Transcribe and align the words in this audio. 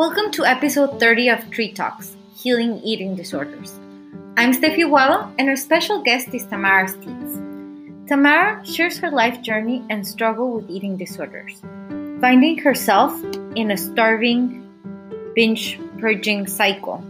Welcome 0.00 0.30
to 0.30 0.46
episode 0.46 0.98
30 0.98 1.28
of 1.28 1.50
Tri 1.50 1.72
Talks 1.72 2.16
Healing 2.34 2.80
Eating 2.82 3.16
Disorders. 3.16 3.78
I'm 4.34 4.54
Steffi 4.54 4.88
Guado, 4.88 5.30
and 5.38 5.46
our 5.50 5.56
special 5.56 6.00
guest 6.00 6.32
is 6.32 6.46
Tamara 6.46 6.88
Steeds. 6.88 7.36
Tamara 8.08 8.64
shares 8.64 8.96
her 8.96 9.10
life 9.10 9.42
journey 9.42 9.84
and 9.90 10.08
struggle 10.08 10.52
with 10.52 10.70
eating 10.70 10.96
disorders, 10.96 11.60
finding 12.18 12.56
herself 12.56 13.12
in 13.54 13.70
a 13.70 13.76
starving, 13.76 14.64
binge 15.34 15.78
purging 15.98 16.46
cycle. 16.46 17.04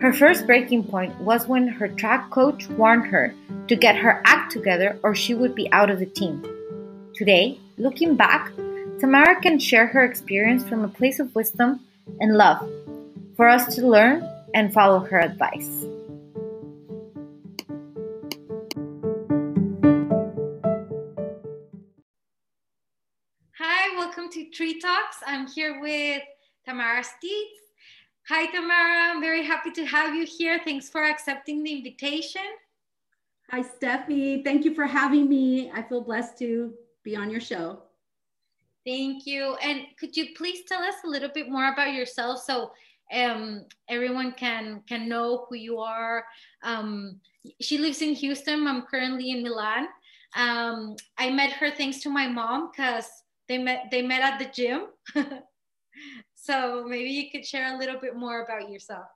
Her 0.00 0.12
first 0.12 0.46
breaking 0.46 0.84
point 0.84 1.20
was 1.22 1.48
when 1.48 1.66
her 1.66 1.88
track 1.88 2.30
coach 2.30 2.68
warned 2.68 3.06
her 3.08 3.34
to 3.66 3.74
get 3.74 3.96
her 3.96 4.22
act 4.24 4.52
together 4.52 4.96
or 5.02 5.16
she 5.16 5.34
would 5.34 5.56
be 5.56 5.68
out 5.72 5.90
of 5.90 5.98
the 5.98 6.06
team. 6.06 6.40
Today, 7.16 7.58
looking 7.78 8.14
back, 8.14 8.52
Tamara 9.00 9.40
can 9.40 9.58
share 9.58 9.88
her 9.88 10.04
experience 10.04 10.62
from 10.62 10.84
a 10.84 10.88
place 10.88 11.18
of 11.18 11.34
wisdom 11.34 11.80
and 12.20 12.36
love 12.36 12.68
for 13.36 13.48
us 13.48 13.74
to 13.74 13.86
learn 13.86 14.28
and 14.54 14.72
follow 14.72 15.00
her 15.00 15.20
advice. 15.20 15.86
Hi, 23.58 23.96
welcome 23.96 24.28
to 24.30 24.50
Tri 24.50 24.74
Talks. 24.80 25.16
I'm 25.26 25.46
here 25.46 25.80
with 25.80 26.22
Tamara 26.64 27.02
Steeds. 27.02 27.60
Hi, 28.28 28.46
Tamara. 28.46 29.10
I'm 29.10 29.20
very 29.20 29.44
happy 29.44 29.70
to 29.72 29.84
have 29.84 30.14
you 30.14 30.24
here. 30.24 30.60
Thanks 30.64 30.88
for 30.88 31.02
accepting 31.02 31.62
the 31.62 31.72
invitation. 31.72 32.42
Hi, 33.50 33.62
Steffi. 33.62 34.44
Thank 34.44 34.64
you 34.64 34.74
for 34.74 34.86
having 34.86 35.28
me. 35.28 35.70
I 35.74 35.82
feel 35.82 36.00
blessed 36.00 36.38
to 36.38 36.72
be 37.02 37.16
on 37.16 37.30
your 37.30 37.40
show. 37.40 37.82
Thank 38.84 39.26
you. 39.26 39.54
And 39.62 39.86
could 39.98 40.16
you 40.16 40.34
please 40.36 40.62
tell 40.66 40.82
us 40.82 40.94
a 41.04 41.08
little 41.08 41.30
bit 41.32 41.48
more 41.48 41.72
about 41.72 41.92
yourself 41.92 42.42
so 42.42 42.72
um, 43.12 43.64
everyone 43.88 44.32
can 44.32 44.82
can 44.88 45.08
know 45.08 45.46
who 45.48 45.56
you 45.56 45.78
are? 45.78 46.24
Um, 46.62 47.20
she 47.60 47.78
lives 47.78 48.02
in 48.02 48.14
Houston. 48.14 48.66
I'm 48.66 48.82
currently 48.82 49.30
in 49.30 49.42
Milan. 49.42 49.86
Um, 50.34 50.96
I 51.18 51.30
met 51.30 51.52
her 51.52 51.70
thanks 51.70 51.98
to 52.00 52.10
my 52.10 52.26
mom 52.26 52.70
because 52.70 53.06
they 53.48 53.58
met 53.58 53.88
they 53.90 54.02
met 54.02 54.22
at 54.22 54.38
the 54.38 54.46
gym. 54.46 54.86
so 56.34 56.84
maybe 56.88 57.10
you 57.10 57.30
could 57.30 57.46
share 57.46 57.74
a 57.74 57.78
little 57.78 58.00
bit 58.00 58.16
more 58.16 58.42
about 58.42 58.68
yourself. 58.68 59.06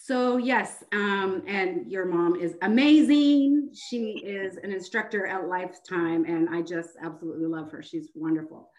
So 0.00 0.38
yes, 0.38 0.82
um, 0.92 1.42
and 1.46 1.90
your 1.90 2.04
mom 2.04 2.36
is 2.36 2.56
amazing. 2.62 3.70
She 3.74 4.22
is 4.24 4.56
an 4.56 4.72
instructor 4.72 5.26
at 5.26 5.48
Lifetime, 5.48 6.24
and 6.24 6.48
I 6.50 6.62
just 6.62 6.90
absolutely 7.02 7.46
love 7.46 7.70
her. 7.70 7.82
She's 7.82 8.10
wonderful. 8.14 8.70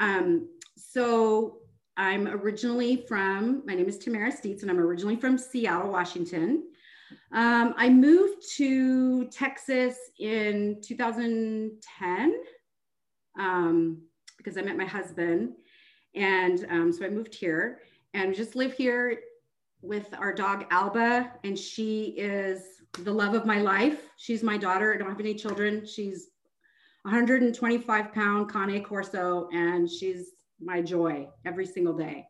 Um, 0.00 0.48
so 0.76 1.58
I'm 1.96 2.26
originally 2.26 3.04
from. 3.08 3.62
My 3.64 3.74
name 3.74 3.88
is 3.88 3.96
Tamara 3.96 4.32
Steets, 4.32 4.62
and 4.62 4.70
I'm 4.70 4.78
originally 4.78 5.16
from 5.16 5.38
Seattle, 5.38 5.90
Washington. 5.90 6.64
Um, 7.32 7.74
I 7.76 7.88
moved 7.88 8.42
to 8.56 9.28
Texas 9.28 9.96
in 10.18 10.80
2010 10.82 12.34
um, 13.38 14.02
because 14.36 14.58
I 14.58 14.62
met 14.62 14.76
my 14.76 14.84
husband, 14.84 15.52
and 16.14 16.66
um, 16.68 16.92
so 16.92 17.06
I 17.06 17.08
moved 17.08 17.34
here 17.34 17.80
and 18.14 18.34
just 18.34 18.56
live 18.56 18.72
here 18.72 19.18
with 19.82 20.12
our 20.18 20.32
dog 20.32 20.66
Alba, 20.70 21.32
and 21.44 21.58
she 21.58 22.14
is 22.16 22.62
the 23.02 23.12
love 23.12 23.34
of 23.34 23.46
my 23.46 23.60
life. 23.60 24.08
She's 24.16 24.42
my 24.42 24.56
daughter. 24.56 24.94
I 24.94 24.98
don't 24.98 25.08
have 25.08 25.20
any 25.20 25.34
children. 25.34 25.86
She's 25.86 26.30
125 27.02 28.12
pound 28.12 28.52
Cane 28.52 28.82
Corso, 28.82 29.48
and 29.52 29.90
she's 29.90 30.32
my 30.60 30.80
joy 30.80 31.28
every 31.44 31.66
single 31.66 31.96
day. 31.96 32.26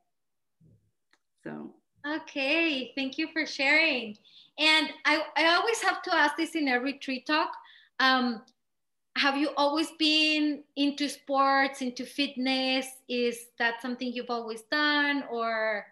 So. 1.43 1.75
Okay, 2.07 2.93
thank 2.95 3.19
you 3.19 3.29
for 3.33 3.47
sharing. 3.47 4.17
And 4.59 4.91
I, 5.05 5.23
I 5.37 5.55
always 5.55 5.83
have 5.83 6.03
to 6.03 6.15
ask 6.15 6.37
this 6.37 6.55
in 6.55 6.69
every 6.69 6.95
Tri 6.95 7.23
Talk. 7.27 7.51
Um, 8.01 8.43
have 9.17 9.37
you 9.37 9.51
always 9.57 9.91
been 9.99 10.63
into 10.77 11.09
sports, 11.09 11.81
into 11.81 12.05
fitness? 12.05 12.87
Is 13.09 13.47
that 13.59 13.81
something 13.81 14.13
you've 14.13 14.31
always 14.31 14.63
done, 14.71 15.25
or 15.31 15.87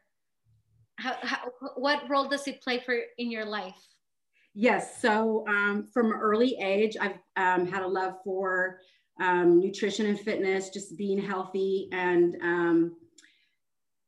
how, 0.96 1.16
how, 1.22 1.38
what 1.76 2.08
role 2.08 2.28
does 2.28 2.46
it 2.46 2.62
play 2.62 2.80
for 2.80 2.96
in 3.18 3.30
your 3.30 3.44
life? 3.44 3.76
Yes. 4.54 5.00
So 5.02 5.44
um, 5.48 5.88
from 5.92 6.12
early 6.12 6.56
age, 6.60 6.96
I've 7.00 7.18
um, 7.36 7.66
had 7.66 7.82
a 7.82 7.86
love 7.86 8.14
for 8.22 8.78
um, 9.20 9.58
nutrition 9.58 10.06
and 10.06 10.18
fitness, 10.18 10.70
just 10.70 10.96
being 10.96 11.20
healthy. 11.20 11.88
And 11.92 12.36
um, 12.42 12.96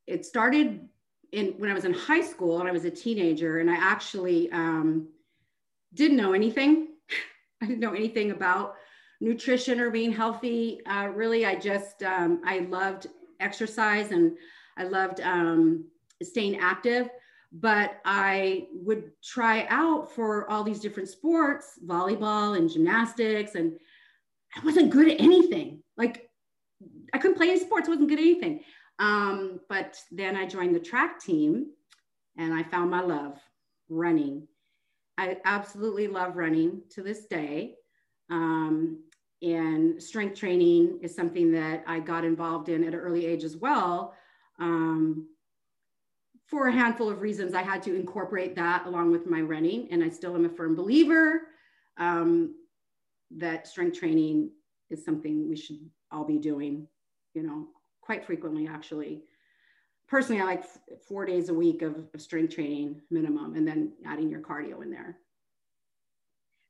it 0.07 0.25
started 0.25 0.89
in 1.33 1.55
when 1.59 1.71
I 1.71 1.75
was 1.75 1.85
in 1.85 1.93
high 1.93 2.23
school 2.23 2.61
and 2.61 2.69
I 2.69 2.73
was 2.73 2.85
a 2.85 2.91
teenager, 2.91 3.59
and 3.59 3.71
I 3.71 3.77
actually 3.77 4.51
um, 4.53 5.09
didn't 5.95 6.17
know 6.17 6.33
anything. 6.33 6.89
I 7.63 7.67
didn't 7.67 7.81
know 7.81 7.95
anything 7.95 8.31
about 8.31 8.75
nutrition 9.21 9.81
or 9.81 9.91
being 9.91 10.13
healthy. 10.13 10.81
Uh, 10.87 11.07
really, 11.07 11.45
I 11.45 11.57
just 11.57 12.03
um, 12.03 12.43
I 12.45 12.61
loved 12.61 13.09
exercise 13.41 14.13
and 14.13 14.37
I 14.77 14.85
loved 14.85 15.21
staying 16.22 16.59
active 16.59 17.09
but 17.53 18.00
I 18.04 18.66
would 18.72 19.12
try 19.22 19.66
out 19.71 20.12
for 20.12 20.50
all 20.50 20.62
these 20.62 20.81
different 20.81 21.09
sports, 21.09 21.78
volleyball 21.84 22.56
and 22.56 22.71
gymnastics, 22.71 23.54
and 23.54 23.78
I 24.55 24.65
wasn't 24.65 24.91
good 24.91 25.09
at 25.09 25.21
anything. 25.21 25.82
Like 25.97 26.28
I 27.12 27.19
couldn't 27.19 27.37
play 27.37 27.50
any 27.50 27.60
sports, 27.60 27.88
wasn't 27.88 28.09
good 28.09 28.19
at 28.19 28.25
anything. 28.25 28.60
Um, 28.99 29.60
but 29.69 29.99
then 30.10 30.37
I 30.37 30.47
joined 30.47 30.75
the 30.75 30.81
track 30.81 31.21
team 31.21 31.66
and 32.37 32.53
I 32.53 32.62
found 32.62 32.91
my 32.91 33.00
love 33.00 33.38
running. 33.88 34.47
I 35.19 35.38
absolutely 35.44 36.09
love 36.09 36.37
running 36.37 36.82
to 36.91 37.03
this 37.03 37.26
day. 37.26 37.75
Um, 38.31 39.03
and 39.43 40.03
strength 40.03 40.38
training 40.38 40.99
is 41.03 41.15
something 41.15 41.53
that 41.53 41.84
I 41.87 42.00
got 42.00 42.25
involved 42.25 42.69
in 42.69 42.82
at 42.84 42.94
an 42.94 43.00
early 43.00 43.26
age 43.26 43.44
as 43.44 43.56
well. 43.56 44.15
Um, 44.59 45.28
for 46.47 46.69
a 46.69 46.73
handful 46.73 47.11
of 47.11 47.23
reasons, 47.23 47.55
I 47.55 47.62
had 47.62 47.83
to 47.84 47.95
incorporate 47.95 48.55
that 48.55 48.87
along 48.87 49.11
with 49.11 49.26
my 49.26 49.41
running. 49.41 49.88
And 49.91 50.03
I 50.03 50.09
still 50.09 50.35
am 50.35 50.44
a 50.44 50.49
firm 50.49 50.76
believer 50.76 51.43
um, 51.99 52.55
that 53.32 53.67
strength 53.67 53.99
training 53.99 54.50
is 54.88 55.05
something 55.05 55.49
we 55.49 55.56
should 55.56 55.81
all 56.12 56.25
be 56.25 56.38
doing, 56.38 56.87
you 57.35 57.43
know, 57.43 57.67
quite 58.00 58.25
frequently, 58.25 58.69
actually. 58.69 59.25
Personally, 60.06 60.41
I 60.41 60.44
like 60.44 60.65
four 61.09 61.26
days 61.26 61.49
a 61.49 61.55
week 61.55 61.82
of, 61.82 62.05
of 62.15 62.23
strength 62.23 62.55
training 62.55 63.00
minimum 63.11 63.56
and 63.56 63.67
then 63.67 63.93
adding 64.06 64.31
your 64.31 64.41
cardio 64.41 64.82
in 64.82 64.91
there. 64.91 65.19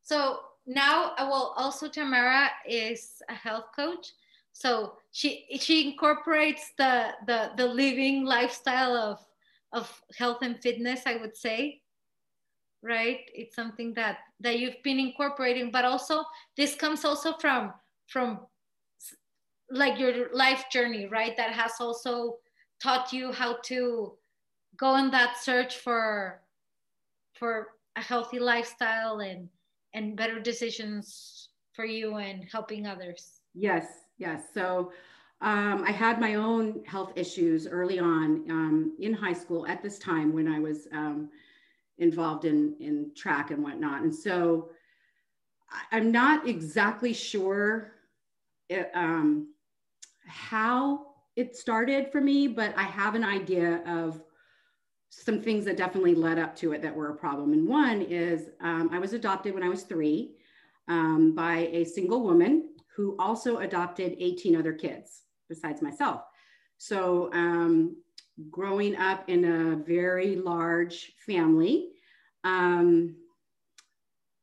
So 0.03 0.41
now, 0.67 1.13
well, 1.19 1.53
also 1.57 1.89
Tamara 1.89 2.49
is 2.67 3.23
a 3.29 3.35
health 3.35 3.67
coach. 3.75 4.13
So 4.53 4.95
she 5.13 5.45
she 5.61 5.91
incorporates 5.91 6.73
the 6.79 7.11
the 7.27 7.51
the 7.59 7.67
living 7.67 8.25
lifestyle 8.25 8.97
of 8.97 9.26
of 9.77 9.87
health 10.19 10.39
and 10.43 10.61
fitness 10.63 11.03
i 11.07 11.17
would 11.17 11.37
say 11.37 11.81
right? 12.87 13.29
It's 13.35 13.57
something 13.57 13.95
that 13.95 14.19
that 14.41 14.59
you've 14.59 14.83
been 14.83 14.99
incorporating 14.99 15.71
but 15.71 15.85
also 15.85 16.23
this 16.57 16.75
comes 16.75 17.05
also 17.05 17.35
from 17.39 17.73
from 18.07 18.41
like 19.71 19.99
your 19.99 20.33
life 20.33 20.65
journey 20.71 21.07
right? 21.07 21.37
That 21.37 21.53
has 21.53 21.73
also 21.81 22.39
taught 22.83 23.13
you 23.13 23.33
how 23.33 23.59
to 23.65 24.15
go 24.77 24.87
on 24.87 25.11
that 25.11 25.37
search 25.39 25.79
for 25.79 26.41
for 27.35 27.69
a 27.97 28.03
healthy 28.03 28.39
lifestyle 28.39 29.21
and 29.21 29.49
and 29.95 30.17
better 30.17 30.39
decisions 30.39 31.49
for 31.73 31.85
you 31.85 32.17
and 32.17 32.45
helping 32.51 32.87
others. 32.87 33.41
Yes 33.55 33.87
yes. 34.19 34.43
So 34.55 34.93
um, 35.43 35.85
I 35.87 35.91
had 35.91 36.21
my 36.21 36.35
own 36.35 36.83
health 36.87 37.13
issues 37.15 37.67
early 37.67 37.99
on 37.99 38.51
um, 38.51 38.97
in 38.99 39.13
high 39.13 39.35
school 39.35 39.67
at 39.67 39.83
this 39.83 39.99
time 39.99 40.33
when 40.33 40.49
I 40.49 40.59
was 40.59 40.89
um, 40.93 41.29
involved 41.99 42.47
in, 42.47 42.75
in 42.81 43.11
track 43.15 43.51
and 43.51 43.63
whatnot. 43.63 44.03
And 44.03 44.15
so 44.15 44.71
I'm 45.93 46.11
not 46.11 46.49
exactly 46.49 47.13
sure 47.13 47.93
it, 48.71 48.91
um, 48.95 49.53
how 50.27 51.07
it 51.37 51.55
started 51.55 52.11
for 52.11 52.21
me, 52.23 52.49
but 52.49 52.73
I 52.77 52.85
have 52.85 53.15
an 53.15 53.25
idea 53.25 53.83
of 53.87 54.23
some 55.11 55.43
things 55.43 55.67
that 55.67 55.77
definitely 55.77 56.15
led 56.15 56.39
up 56.39 56.57
to 56.57 56.73
it 56.73 56.81
that 56.81 56.95
were 56.95 57.11
a 57.11 57.15
problem. 57.15 57.53
And 57.53 57.69
one 57.69 58.01
is 58.01 58.49
um, 58.61 58.89
I 58.91 58.99
was 58.99 59.13
adopted 59.13 59.53
when 59.53 59.63
I 59.63 59.69
was 59.69 59.83
three 59.83 60.37
um, 60.89 61.35
by 61.35 61.69
a 61.73 61.85
single 61.85 62.23
woman 62.23 62.71
who 62.95 63.17
also 63.19 63.59
adopted 63.59 64.17
18 64.19 64.57
other 64.57 64.73
kids 64.73 65.26
besides 65.49 65.83
myself. 65.83 66.23
So, 66.79 67.33
um, 67.33 67.97
growing 68.51 68.97
up 68.97 69.29
in 69.29 69.45
a 69.45 69.77
very 69.77 70.37
large 70.37 71.13
family, 71.25 71.93
um, 72.45 73.17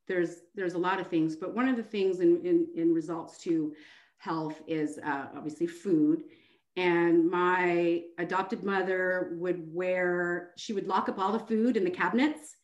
there's 0.07 0.41
there's 0.55 0.73
a 0.73 0.79
lot 0.79 0.99
of 0.99 1.07
things, 1.07 1.35
but 1.35 1.55
one 1.55 1.67
of 1.67 1.77
the 1.77 1.83
things 1.83 2.19
in 2.19 2.45
in, 2.45 2.67
in 2.75 2.93
results 2.93 3.37
to 3.39 3.73
health 4.17 4.61
is 4.67 4.99
uh, 4.99 5.27
obviously 5.35 5.67
food. 5.67 6.23
And 6.75 7.29
my 7.29 8.03
adopted 8.17 8.63
mother 8.63 9.33
would 9.33 9.63
wear, 9.71 10.51
she 10.57 10.73
would 10.73 10.87
lock 10.87 11.07
up 11.07 11.19
all 11.19 11.31
the 11.31 11.39
food 11.39 11.77
in 11.77 11.83
the 11.83 11.91
cabinets 11.91 12.55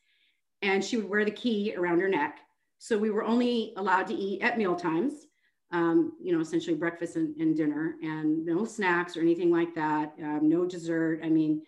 and 0.62 0.84
she 0.84 0.98
would 0.98 1.10
wear 1.10 1.26
the 1.26 1.32
key 1.32 1.76
around 1.78 2.00
her 2.00 2.10
neck. 2.10 2.40
So 2.80 2.98
we 2.98 3.12
were 3.12 3.24
only 3.24 3.74
allowed 3.78 4.08
to 4.08 4.16
eat 4.16 4.42
at 4.42 4.58
meal 4.58 4.76
times 4.76 5.28
um, 5.72 6.14
you 6.22 6.34
know, 6.34 6.42
essentially 6.42 6.76
breakfast 6.76 7.16
and, 7.16 7.36
and, 7.38 7.56
dinner, 7.56 7.96
and 8.02 8.46
no 8.46 8.66
snacks 8.66 9.16
or 9.16 9.22
anything 9.22 9.52
like 9.52 9.76
that. 9.76 10.14
Um, 10.22 10.50
no 10.50 10.66
dessert. 10.66 11.22
I 11.24 11.30
mean, 11.30 11.62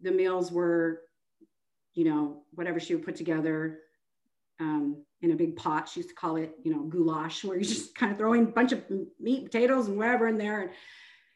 the 0.00 0.10
meals 0.10 0.50
were, 0.50 1.02
you 1.94 2.04
know, 2.04 2.42
whatever 2.52 2.80
she 2.80 2.94
would 2.94 3.04
put 3.04 3.16
together 3.16 3.80
um, 4.58 5.04
in 5.20 5.32
a 5.32 5.36
big 5.36 5.56
pot. 5.56 5.88
She 5.88 6.00
used 6.00 6.10
to 6.10 6.14
call 6.14 6.36
it, 6.36 6.52
you 6.62 6.72
know, 6.72 6.82
goulash, 6.84 7.44
where 7.44 7.56
you're 7.56 7.64
just 7.64 7.94
kind 7.94 8.10
of 8.10 8.18
throwing 8.18 8.44
a 8.44 8.46
bunch 8.50 8.72
of 8.72 8.82
meat, 9.20 9.44
potatoes, 9.44 9.88
and 9.88 9.98
whatever 9.98 10.28
in 10.28 10.38
there. 10.38 10.62
And 10.62 10.70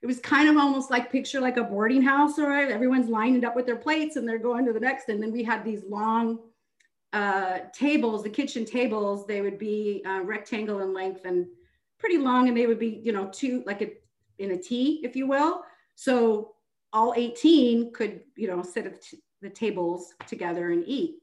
it 0.02 0.06
was 0.06 0.20
kind 0.20 0.48
of 0.48 0.56
almost 0.56 0.90
like 0.90 1.12
picture 1.12 1.40
like 1.40 1.58
a 1.58 1.64
boarding 1.64 2.00
house, 2.00 2.38
all 2.38 2.46
right? 2.46 2.70
Everyone's 2.70 3.10
lined 3.10 3.44
up 3.44 3.54
with 3.54 3.66
their 3.66 3.76
plates 3.76 4.16
and 4.16 4.26
they're 4.26 4.38
going 4.38 4.64
to 4.64 4.72
the 4.72 4.80
next. 4.80 5.10
And 5.10 5.22
then 5.22 5.32
we 5.32 5.44
had 5.44 5.64
these 5.64 5.82
long 5.86 6.38
uh, 7.12 7.58
tables, 7.74 8.22
the 8.22 8.30
kitchen 8.30 8.64
tables, 8.64 9.26
they 9.26 9.42
would 9.42 9.58
be 9.58 10.02
uh, 10.06 10.22
rectangle 10.22 10.80
in 10.80 10.94
length 10.94 11.26
and 11.26 11.46
pretty 12.00 12.18
long 12.18 12.48
and 12.48 12.56
they 12.56 12.66
would 12.66 12.78
be, 12.78 13.00
you 13.04 13.12
know, 13.12 13.28
two, 13.32 13.62
like 13.66 13.82
a, 13.82 13.92
in 14.38 14.52
a 14.52 14.56
T, 14.56 15.00
if 15.04 15.14
you 15.14 15.26
will. 15.26 15.62
So 15.94 16.54
all 16.92 17.14
18 17.16 17.92
could, 17.92 18.22
you 18.36 18.48
know, 18.48 18.62
sit 18.62 18.86
at 18.86 19.04
the 19.42 19.50
tables 19.50 20.14
together 20.26 20.72
and 20.72 20.82
eat. 20.86 21.16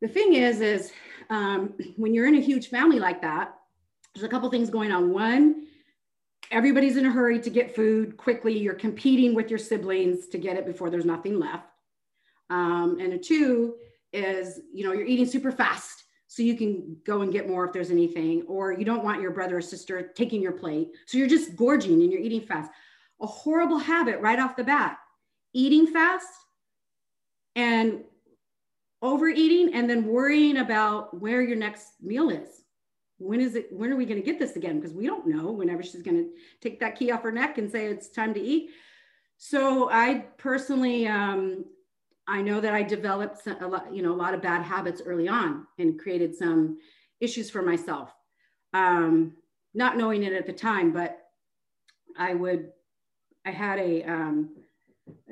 The 0.00 0.08
thing 0.08 0.34
is, 0.34 0.60
is 0.60 0.92
um, 1.30 1.74
when 1.96 2.14
you're 2.14 2.26
in 2.26 2.36
a 2.36 2.40
huge 2.40 2.68
family 2.68 2.98
like 2.98 3.22
that, 3.22 3.54
there's 4.14 4.24
a 4.24 4.28
couple 4.28 4.48
things 4.50 4.70
going 4.70 4.90
on. 4.90 5.12
One, 5.12 5.66
everybody's 6.50 6.96
in 6.96 7.06
a 7.06 7.10
hurry 7.10 7.40
to 7.40 7.50
get 7.50 7.74
food 7.74 8.16
quickly. 8.16 8.58
You're 8.58 8.74
competing 8.74 9.34
with 9.34 9.50
your 9.50 9.58
siblings 9.58 10.28
to 10.28 10.38
get 10.38 10.56
it 10.56 10.66
before 10.66 10.90
there's 10.90 11.04
nothing 11.04 11.38
left. 11.38 11.68
Um, 12.50 12.98
and 13.00 13.12
a 13.12 13.18
two 13.18 13.76
is, 14.12 14.60
you 14.72 14.84
know, 14.84 14.92
you're 14.92 15.06
eating 15.06 15.26
super 15.26 15.52
fast 15.52 16.04
so 16.28 16.42
you 16.42 16.56
can 16.56 16.96
go 17.04 17.22
and 17.22 17.32
get 17.32 17.48
more 17.48 17.64
if 17.64 17.72
there's 17.72 17.90
anything, 17.90 18.42
or 18.42 18.72
you 18.72 18.84
don't 18.84 19.02
want 19.02 19.22
your 19.22 19.30
brother 19.30 19.56
or 19.56 19.62
sister 19.62 20.12
taking 20.14 20.42
your 20.42 20.52
plate. 20.52 20.90
So 21.06 21.16
you're 21.16 21.26
just 21.26 21.56
gorging 21.56 22.02
and 22.02 22.12
you're 22.12 22.20
eating 22.20 22.42
fast. 22.42 22.70
A 23.20 23.26
horrible 23.26 23.78
habit 23.78 24.20
right 24.20 24.38
off 24.38 24.54
the 24.54 24.62
bat 24.62 24.98
eating 25.54 25.86
fast 25.86 26.28
and 27.56 28.04
overeating 29.00 29.74
and 29.74 29.88
then 29.88 30.04
worrying 30.04 30.58
about 30.58 31.18
where 31.18 31.42
your 31.42 31.56
next 31.56 31.94
meal 32.02 32.28
is. 32.28 32.62
When 33.16 33.40
is 33.40 33.56
it? 33.56 33.72
When 33.72 33.90
are 33.90 33.96
we 33.96 34.04
going 34.04 34.20
to 34.20 34.24
get 34.24 34.38
this 34.38 34.54
again? 34.54 34.78
Because 34.78 34.94
we 34.94 35.06
don't 35.06 35.26
know 35.26 35.50
whenever 35.50 35.82
she's 35.82 36.02
going 36.02 36.18
to 36.18 36.30
take 36.60 36.78
that 36.80 36.96
key 36.96 37.10
off 37.10 37.22
her 37.22 37.32
neck 37.32 37.58
and 37.58 37.70
say 37.70 37.86
it's 37.86 38.10
time 38.10 38.34
to 38.34 38.40
eat. 38.40 38.70
So 39.38 39.90
I 39.90 40.26
personally 40.36 41.08
um, 41.08 41.64
I 42.28 42.42
know 42.42 42.60
that 42.60 42.74
I 42.74 42.82
developed 42.82 43.46
a 43.46 43.66
lot, 43.66 43.92
you 43.92 44.02
know, 44.02 44.12
a 44.12 44.14
lot 44.14 44.34
of 44.34 44.42
bad 44.42 44.62
habits 44.62 45.00
early 45.04 45.28
on 45.28 45.66
and 45.78 45.98
created 45.98 46.36
some 46.36 46.78
issues 47.20 47.50
for 47.50 47.62
myself. 47.62 48.12
Um, 48.74 49.32
not 49.72 49.96
knowing 49.96 50.22
it 50.22 50.34
at 50.34 50.46
the 50.46 50.52
time, 50.52 50.92
but 50.92 51.18
I 52.18 52.34
would, 52.34 52.68
I 53.46 53.50
had 53.50 53.78
a, 53.78 54.02
um, 54.04 54.50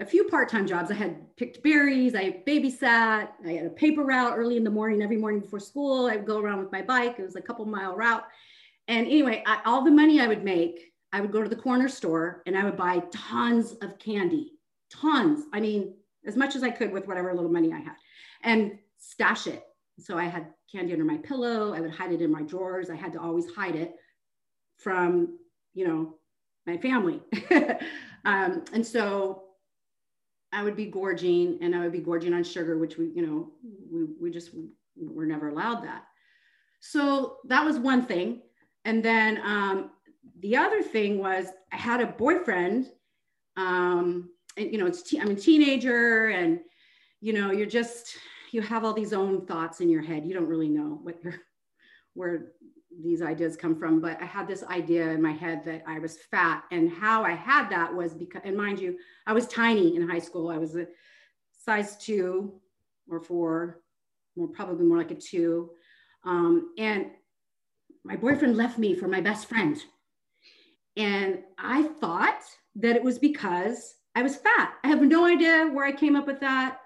a 0.00 0.06
few 0.06 0.24
part-time 0.24 0.66
jobs. 0.66 0.90
I 0.90 0.94
had 0.94 1.36
picked 1.36 1.62
berries, 1.62 2.14
I 2.14 2.42
babysat, 2.46 3.28
I 3.44 3.52
had 3.52 3.66
a 3.66 3.70
paper 3.70 4.02
route 4.02 4.38
early 4.38 4.56
in 4.56 4.64
the 4.64 4.70
morning, 4.70 5.02
every 5.02 5.18
morning 5.18 5.40
before 5.40 5.60
school. 5.60 6.06
I 6.06 6.16
would 6.16 6.26
go 6.26 6.40
around 6.40 6.60
with 6.60 6.72
my 6.72 6.80
bike. 6.80 7.16
It 7.18 7.24
was 7.24 7.36
a 7.36 7.42
couple 7.42 7.66
mile 7.66 7.94
route. 7.94 8.24
And 8.88 9.06
anyway, 9.06 9.42
I, 9.46 9.60
all 9.66 9.84
the 9.84 9.90
money 9.90 10.20
I 10.20 10.28
would 10.28 10.44
make, 10.44 10.92
I 11.12 11.20
would 11.20 11.32
go 11.32 11.42
to 11.42 11.48
the 11.48 11.56
corner 11.56 11.88
store 11.88 12.42
and 12.46 12.56
I 12.56 12.64
would 12.64 12.76
buy 12.76 13.02
tons 13.12 13.72
of 13.82 13.98
candy, 13.98 14.52
tons. 14.90 15.44
I 15.52 15.60
mean, 15.60 15.94
as 16.26 16.36
much 16.36 16.56
as 16.56 16.62
I 16.62 16.70
could 16.70 16.92
with 16.92 17.06
whatever 17.06 17.32
little 17.34 17.50
money 17.50 17.72
I 17.72 17.78
had 17.78 17.96
and 18.42 18.78
stash 18.98 19.46
it. 19.46 19.64
So 19.98 20.18
I 20.18 20.24
had 20.24 20.48
candy 20.70 20.92
under 20.92 21.04
my 21.04 21.18
pillow. 21.18 21.74
I 21.74 21.80
would 21.80 21.90
hide 21.90 22.12
it 22.12 22.20
in 22.20 22.30
my 22.30 22.42
drawers. 22.42 22.90
I 22.90 22.96
had 22.96 23.12
to 23.14 23.20
always 23.20 23.46
hide 23.52 23.76
it 23.76 23.96
from, 24.76 25.38
you 25.74 25.86
know, 25.86 26.14
my 26.66 26.76
family. 26.76 27.20
um, 28.24 28.64
and 28.72 28.86
so 28.86 29.44
I 30.52 30.62
would 30.62 30.76
be 30.76 30.86
gorging 30.86 31.58
and 31.62 31.74
I 31.74 31.80
would 31.80 31.92
be 31.92 32.00
gorging 32.00 32.34
on 32.34 32.44
sugar, 32.44 32.76
which 32.78 32.98
we, 32.98 33.10
you 33.14 33.26
know, 33.26 33.50
we, 33.90 34.04
we 34.20 34.30
just 34.30 34.50
were 34.96 35.26
never 35.26 35.48
allowed 35.48 35.84
that. 35.84 36.04
So 36.80 37.38
that 37.44 37.64
was 37.64 37.78
one 37.78 38.04
thing. 38.04 38.42
And 38.84 39.02
then 39.02 39.40
um, 39.44 39.90
the 40.40 40.56
other 40.56 40.82
thing 40.82 41.18
was 41.18 41.46
I 41.72 41.76
had 41.76 42.00
a 42.00 42.06
boyfriend 42.06 42.90
um, 43.56 44.30
and, 44.56 44.72
you 44.72 44.78
know, 44.78 44.86
it's, 44.86 45.14
I'm 45.14 45.30
a 45.30 45.34
teenager 45.34 46.28
and, 46.28 46.60
you 47.20 47.32
know, 47.32 47.50
you're 47.50 47.66
just, 47.66 48.16
you 48.52 48.62
have 48.62 48.84
all 48.84 48.92
these 48.92 49.12
own 49.12 49.46
thoughts 49.46 49.80
in 49.80 49.88
your 49.88 50.02
head. 50.02 50.24
You 50.24 50.34
don't 50.34 50.46
really 50.46 50.68
know 50.68 50.98
what 51.02 51.22
you're, 51.22 51.34
where 52.14 52.52
these 53.02 53.20
ideas 53.20 53.56
come 53.56 53.78
from. 53.78 54.00
But 54.00 54.20
I 54.22 54.24
had 54.24 54.48
this 54.48 54.64
idea 54.64 55.08
in 55.10 55.20
my 55.20 55.32
head 55.32 55.64
that 55.66 55.82
I 55.86 55.98
was 55.98 56.18
fat. 56.30 56.64
And 56.70 56.90
how 56.90 57.24
I 57.24 57.32
had 57.32 57.68
that 57.70 57.94
was 57.94 58.14
because, 58.14 58.42
and 58.44 58.56
mind 58.56 58.80
you, 58.80 58.96
I 59.26 59.32
was 59.32 59.46
tiny 59.46 59.96
in 59.96 60.08
high 60.08 60.18
school. 60.18 60.48
I 60.48 60.58
was 60.58 60.76
a 60.76 60.86
size 61.52 61.96
two 61.96 62.54
or 63.08 63.20
four, 63.20 63.80
more 64.36 64.48
probably 64.48 64.86
more 64.86 64.98
like 64.98 65.10
a 65.10 65.16
two. 65.16 65.70
Um, 66.24 66.72
and 66.78 67.10
my 68.04 68.16
boyfriend 68.16 68.56
left 68.56 68.78
me 68.78 68.94
for 68.94 69.08
my 69.08 69.20
best 69.20 69.48
friend. 69.48 69.76
And 70.96 71.40
I 71.58 71.82
thought 72.00 72.42
that 72.76 72.96
it 72.96 73.02
was 73.02 73.18
because 73.18 73.96
I 74.16 74.22
was 74.22 74.36
fat. 74.36 74.72
I 74.82 74.88
have 74.88 75.02
no 75.02 75.26
idea 75.26 75.66
where 75.66 75.84
I 75.84 75.92
came 75.92 76.16
up 76.16 76.26
with 76.26 76.40
that. 76.40 76.80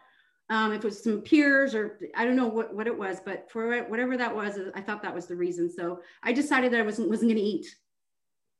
Um, 0.50 0.72
if 0.72 0.78
it 0.78 0.84
was 0.84 1.00
some 1.00 1.20
peers 1.20 1.76
or 1.76 2.00
I 2.16 2.24
don't 2.24 2.34
know 2.34 2.48
what, 2.48 2.74
what 2.74 2.88
it 2.88 2.98
was, 2.98 3.20
but 3.24 3.48
for 3.48 3.84
whatever 3.84 4.16
that 4.16 4.34
was, 4.34 4.58
I 4.74 4.80
thought 4.80 5.00
that 5.02 5.14
was 5.14 5.26
the 5.26 5.36
reason. 5.36 5.70
So 5.70 6.00
I 6.24 6.32
decided 6.32 6.72
that 6.72 6.80
I 6.80 6.82
wasn't, 6.82 7.08
wasn't 7.08 7.30
going 7.30 7.40
to 7.40 7.48
eat 7.48 7.66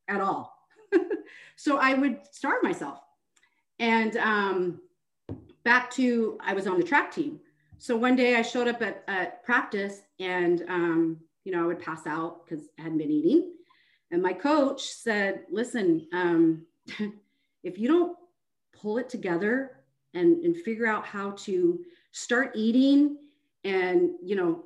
at 0.07 0.21
all. 0.21 0.57
so 1.57 1.79
I 1.79 1.95
would 1.95 2.19
starve 2.31 2.63
myself. 2.63 3.01
And 3.81 4.17
um, 4.19 4.81
back 5.65 5.91
to, 5.93 6.39
I 6.41 6.55
was 6.55 6.69
on 6.69 6.79
the 6.79 6.87
track 6.87 7.11
team. 7.13 7.41
So 7.79 7.97
one 7.97 8.15
day 8.15 8.37
I 8.37 8.43
showed 8.43 8.69
up 8.69 8.83
at, 8.83 9.03
at 9.09 9.43
practice 9.43 10.03
and, 10.21 10.63
um, 10.69 11.17
you 11.43 11.51
know, 11.51 11.65
I 11.65 11.67
would 11.67 11.81
pass 11.81 12.07
out 12.07 12.47
because 12.47 12.67
I 12.79 12.83
hadn't 12.83 12.99
been 12.99 13.11
eating. 13.11 13.53
And 14.13 14.23
my 14.23 14.33
coach 14.33 14.83
said, 14.83 15.41
listen, 15.51 16.07
um, 16.13 16.67
if 17.65 17.77
you 17.77 17.89
don't 17.89 18.17
pull 18.81 18.99
it 18.99 19.09
together 19.09 19.83
and, 20.15 20.45
and 20.45 20.57
figure 20.57 20.87
out 20.87 21.07
how 21.07 21.33
to 21.33 21.81
start 22.13 22.53
eating 22.55 23.17
and, 23.65 24.11
you 24.23 24.37
know, 24.37 24.65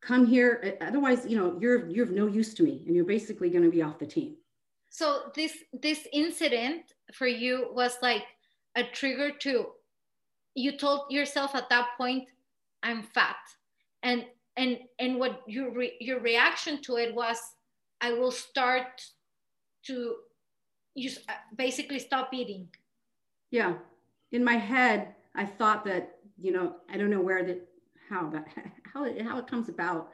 come 0.00 0.26
here. 0.26 0.78
Otherwise, 0.80 1.26
you 1.26 1.36
know, 1.36 1.58
you're, 1.60 1.88
you're 1.88 2.06
of 2.06 2.12
no 2.12 2.26
use 2.26 2.54
to 2.54 2.62
me 2.62 2.82
and 2.86 2.96
you're 2.96 3.04
basically 3.04 3.50
going 3.50 3.64
to 3.64 3.70
be 3.70 3.82
off 3.82 3.98
the 3.98 4.06
team. 4.06 4.36
So 4.88 5.30
this, 5.36 5.52
this 5.72 6.08
incident 6.12 6.82
for 7.12 7.26
you 7.26 7.68
was 7.72 7.96
like 8.02 8.24
a 8.74 8.84
trigger 8.84 9.30
to, 9.40 9.66
you 10.54 10.76
told 10.76 11.10
yourself 11.10 11.54
at 11.54 11.68
that 11.68 11.88
point, 11.96 12.28
I'm 12.82 13.02
fat. 13.02 13.36
And, 14.02 14.24
and, 14.56 14.78
and 14.98 15.18
what 15.18 15.42
your, 15.46 15.72
re, 15.72 15.92
your 16.00 16.20
reaction 16.20 16.82
to 16.82 16.96
it 16.96 17.14
was, 17.14 17.38
I 18.00 18.12
will 18.14 18.32
start 18.32 19.02
to 19.84 20.16
use, 20.94 21.18
basically 21.56 21.98
stop 21.98 22.30
eating 22.32 22.68
yeah. 23.50 23.74
In 24.32 24.44
my 24.44 24.56
head 24.56 25.14
i 25.34 25.44
thought 25.44 25.84
that 25.84 26.16
you 26.40 26.50
know 26.50 26.74
i 26.90 26.96
don't 26.96 27.10
know 27.10 27.20
where 27.20 27.44
that 27.44 27.68
how 28.08 28.28
that 28.30 28.48
how 28.92 29.04
it, 29.04 29.20
how 29.22 29.38
it 29.38 29.46
comes 29.46 29.68
about. 29.68 30.10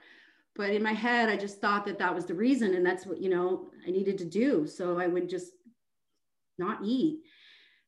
But 0.55 0.71
in 0.71 0.83
my 0.83 0.93
head 0.93 1.29
i 1.29 1.37
just 1.37 1.61
thought 1.61 1.85
that 1.87 1.99
that 1.99 2.15
was 2.15 2.25
the 2.25 2.35
reason 2.35 2.75
and 2.75 2.85
that's 2.85 3.07
what 3.07 3.21
you 3.21 3.29
know 3.29 3.71
i 3.87 3.91
needed 3.91 4.19
to 4.19 4.25
do. 4.25 4.67
So 4.67 4.99
i 4.99 5.07
would 5.07 5.29
just 5.29 5.53
not 6.59 6.79
eat. 6.83 7.21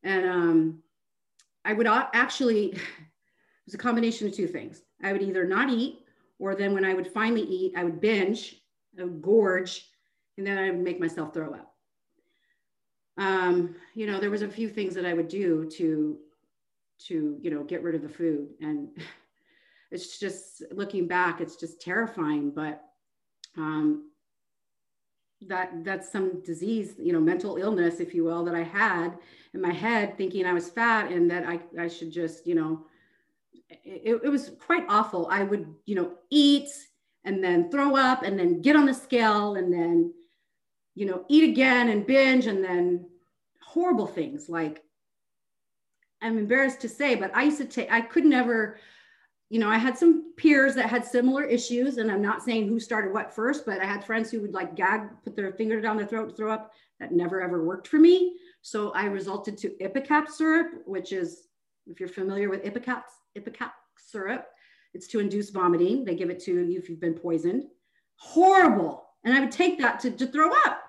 And 0.02 0.26
um 0.26 0.82
i 1.64 1.72
would 1.72 1.86
actually 1.86 2.66
it 2.72 2.80
was 3.66 3.74
a 3.74 3.78
combination 3.78 4.26
of 4.26 4.34
two 4.34 4.46
things. 4.46 4.82
I 5.02 5.12
would 5.12 5.22
either 5.22 5.46
not 5.46 5.70
eat 5.70 6.00
or 6.38 6.54
then 6.54 6.72
when 6.74 6.84
i 6.84 6.94
would 6.94 7.12
finally 7.12 7.42
eat 7.42 7.74
i 7.76 7.84
would 7.84 8.00
binge 8.00 8.56
I 8.98 9.04
would 9.04 9.22
gorge 9.22 9.88
and 10.36 10.46
then 10.46 10.58
i 10.58 10.70
would 10.70 10.80
make 10.80 11.00
myself 11.00 11.32
throw 11.32 11.52
up 11.54 11.67
um, 13.18 13.74
you 13.94 14.06
know 14.06 14.18
there 14.18 14.30
was 14.30 14.42
a 14.42 14.48
few 14.48 14.68
things 14.68 14.94
that 14.94 15.04
i 15.04 15.12
would 15.12 15.28
do 15.28 15.68
to 15.70 16.18
to 17.06 17.38
you 17.40 17.50
know 17.50 17.62
get 17.62 17.82
rid 17.82 17.94
of 17.94 18.02
the 18.02 18.08
food. 18.08 18.48
And 18.60 18.88
it's 19.90 20.18
just 20.18 20.62
looking 20.72 21.06
back 21.06 21.40
it's 21.40 21.56
just 21.56 21.80
terrifying 21.80 22.50
but 22.50 22.84
um, 23.56 24.10
that 25.46 25.82
that's 25.82 26.12
some 26.12 26.42
disease 26.42 26.94
you 26.98 27.12
know 27.12 27.20
mental 27.20 27.56
illness 27.56 28.00
if 28.00 28.12
you 28.12 28.24
will 28.24 28.44
that 28.44 28.54
i 28.54 28.62
had 28.62 29.16
in 29.54 29.62
my 29.62 29.72
head 29.72 30.18
thinking 30.18 30.44
i 30.44 30.52
was 30.52 30.68
fat 30.68 31.10
and 31.10 31.30
that 31.30 31.46
i, 31.46 31.58
I 31.80 31.88
should 31.88 32.10
just 32.10 32.46
you 32.46 32.54
know 32.54 32.84
it, 33.70 34.20
it 34.24 34.28
was 34.28 34.52
quite 34.64 34.84
awful. 34.88 35.28
I 35.30 35.42
would 35.42 35.74
you 35.86 35.94
know 35.94 36.12
eat 36.30 36.68
and 37.24 37.42
then 37.42 37.70
throw 37.70 37.96
up 37.96 38.22
and 38.22 38.38
then 38.38 38.62
get 38.62 38.76
on 38.76 38.86
the 38.86 38.94
scale 38.94 39.56
and 39.56 39.72
then 39.72 40.12
you 40.98 41.06
know 41.06 41.24
eat 41.28 41.48
again 41.48 41.88
and 41.88 42.06
binge 42.06 42.46
and 42.46 42.62
then 42.62 43.06
horrible 43.62 44.06
things 44.06 44.48
like 44.48 44.82
i'm 46.22 46.38
embarrassed 46.38 46.80
to 46.80 46.88
say 46.88 47.14
but 47.14 47.34
i 47.34 47.44
used 47.44 47.58
to 47.58 47.64
take 47.64 47.90
i 47.92 48.00
could 48.00 48.24
never 48.24 48.78
you 49.50 49.58
know, 49.58 49.70
I 49.70 49.78
had 49.78 49.96
some 49.96 50.34
peers 50.36 50.74
that 50.74 50.90
had 50.90 51.04
similar 51.06 51.42
issues, 51.42 51.96
and 51.96 52.10
I'm 52.10 52.20
not 52.20 52.42
saying 52.42 52.68
who 52.68 52.78
started 52.78 53.14
what 53.14 53.34
first, 53.34 53.64
but 53.64 53.80
I 53.80 53.86
had 53.86 54.04
friends 54.04 54.30
who 54.30 54.42
would 54.42 54.52
like 54.52 54.76
gag, 54.76 55.08
put 55.24 55.36
their 55.36 55.52
finger 55.52 55.80
down 55.80 55.96
their 55.96 56.06
throat 56.06 56.36
throw 56.36 56.52
up. 56.52 56.72
That 57.00 57.12
never 57.12 57.40
ever 57.40 57.64
worked 57.64 57.86
for 57.86 57.98
me. 57.98 58.34
So 58.60 58.90
I 58.90 59.04
resulted 59.04 59.56
to 59.58 59.70
Ipecac 59.80 60.28
syrup, 60.28 60.82
which 60.84 61.12
is, 61.12 61.46
if 61.86 62.00
you're 62.00 62.08
familiar 62.08 62.50
with 62.50 62.64
Ipecac, 62.64 63.04
Ipecac 63.36 63.70
syrup, 63.96 64.48
it's 64.94 65.06
to 65.08 65.20
induce 65.20 65.50
vomiting. 65.50 66.04
They 66.04 66.16
give 66.16 66.28
it 66.28 66.40
to 66.40 66.52
you 66.52 66.76
if 66.76 66.88
you've 66.88 67.00
been 67.00 67.14
poisoned. 67.14 67.66
Horrible. 68.16 69.06
And 69.24 69.32
I 69.32 69.38
would 69.38 69.52
take 69.52 69.78
that 69.78 70.00
to, 70.00 70.10
to 70.10 70.26
throw 70.26 70.50
up. 70.66 70.82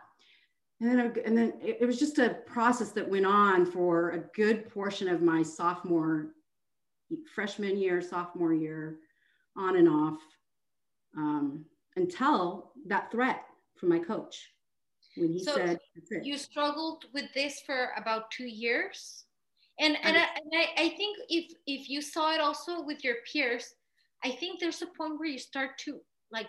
And 0.81 0.89
then, 0.89 1.13
and 1.25 1.37
then 1.37 1.53
it, 1.61 1.79
it 1.81 1.85
was 1.85 1.99
just 1.99 2.19
a 2.19 2.37
process 2.45 2.91
that 2.91 3.07
went 3.07 3.25
on 3.25 3.65
for 3.65 4.11
a 4.11 4.19
good 4.33 4.69
portion 4.69 5.09
of 5.09 5.21
my 5.21 5.43
sophomore 5.43 6.27
freshman 7.33 7.77
year, 7.77 8.01
sophomore 8.01 8.53
year, 8.53 8.99
on 9.57 9.75
and 9.75 9.89
off, 9.89 10.19
um, 11.17 11.65
until 11.97 12.71
that 12.87 13.11
threat 13.11 13.43
from 13.75 13.89
my 13.89 13.99
coach 13.99 14.49
when 15.15 15.31
he 15.31 15.43
so 15.43 15.55
said, 15.55 15.79
"You 16.23 16.37
struggled 16.37 17.05
with 17.13 17.25
this 17.33 17.61
for 17.65 17.91
about 17.97 18.31
two 18.31 18.47
years." 18.47 19.25
And, 19.79 19.97
and, 20.03 20.17
I, 20.17 20.25
and 20.35 20.51
I, 20.53 20.83
I 20.83 20.89
think 20.89 21.17
if 21.29 21.53
if 21.65 21.89
you 21.89 22.01
saw 22.01 22.33
it 22.33 22.41
also 22.41 22.81
with 22.81 23.03
your 23.03 23.15
peers, 23.31 23.73
I 24.23 24.31
think 24.31 24.59
there's 24.59 24.81
a 24.81 24.87
point 24.87 25.19
where 25.19 25.29
you 25.29 25.39
start 25.39 25.77
to 25.79 25.99
like 26.31 26.47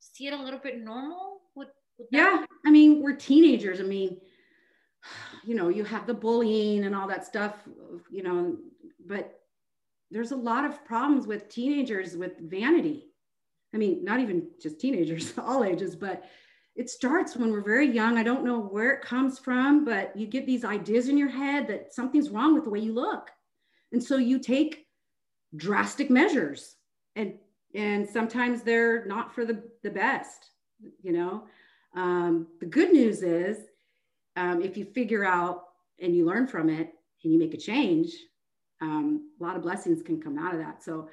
see 0.00 0.26
it 0.26 0.32
a 0.32 0.42
little 0.42 0.60
bit 0.60 0.78
normal. 0.78 1.37
Yeah, 2.10 2.44
I 2.64 2.70
mean 2.70 3.02
we're 3.02 3.16
teenagers. 3.16 3.80
I 3.80 3.84
mean, 3.84 4.18
you 5.44 5.54
know, 5.54 5.68
you 5.68 5.84
have 5.84 6.06
the 6.06 6.14
bullying 6.14 6.84
and 6.84 6.94
all 6.94 7.08
that 7.08 7.26
stuff, 7.26 7.54
you 8.10 8.22
know, 8.22 8.56
but 9.06 9.40
there's 10.10 10.32
a 10.32 10.36
lot 10.36 10.64
of 10.64 10.84
problems 10.84 11.26
with 11.26 11.48
teenagers 11.48 12.16
with 12.16 12.38
vanity. 12.40 13.06
I 13.74 13.76
mean, 13.78 14.04
not 14.04 14.20
even 14.20 14.48
just 14.60 14.80
teenagers, 14.80 15.34
all 15.38 15.64
ages, 15.64 15.94
but 15.94 16.24
it 16.74 16.88
starts 16.88 17.36
when 17.36 17.50
we're 17.50 17.60
very 17.64 17.88
young. 17.90 18.16
I 18.16 18.22
don't 18.22 18.44
know 18.44 18.60
where 18.60 18.92
it 18.92 19.02
comes 19.02 19.38
from, 19.38 19.84
but 19.84 20.16
you 20.16 20.26
get 20.26 20.46
these 20.46 20.64
ideas 20.64 21.08
in 21.08 21.18
your 21.18 21.28
head 21.28 21.66
that 21.68 21.92
something's 21.92 22.30
wrong 22.30 22.54
with 22.54 22.64
the 22.64 22.70
way 22.70 22.78
you 22.78 22.92
look. 22.94 23.30
And 23.92 24.02
so 24.02 24.16
you 24.16 24.38
take 24.38 24.86
drastic 25.56 26.10
measures 26.10 26.76
and 27.16 27.34
and 27.74 28.08
sometimes 28.08 28.62
they're 28.62 29.04
not 29.04 29.34
for 29.34 29.44
the, 29.44 29.62
the 29.82 29.90
best, 29.90 30.50
you 31.02 31.12
know. 31.12 31.44
Um, 31.98 32.46
the 32.60 32.66
good 32.66 32.92
news 32.92 33.22
is 33.22 33.58
um, 34.36 34.62
if 34.62 34.76
you 34.76 34.84
figure 34.84 35.24
out 35.24 35.64
and 36.00 36.14
you 36.14 36.24
learn 36.24 36.46
from 36.46 36.70
it 36.70 36.92
and 37.24 37.32
you 37.32 37.40
make 37.40 37.54
a 37.54 37.58
change, 37.58 38.12
um, 38.80 39.32
a 39.40 39.42
lot 39.42 39.56
of 39.56 39.62
blessings 39.62 40.00
can 40.00 40.22
come 40.22 40.38
out 40.38 40.54
of 40.54 40.60
that. 40.60 40.84
So, 40.84 41.08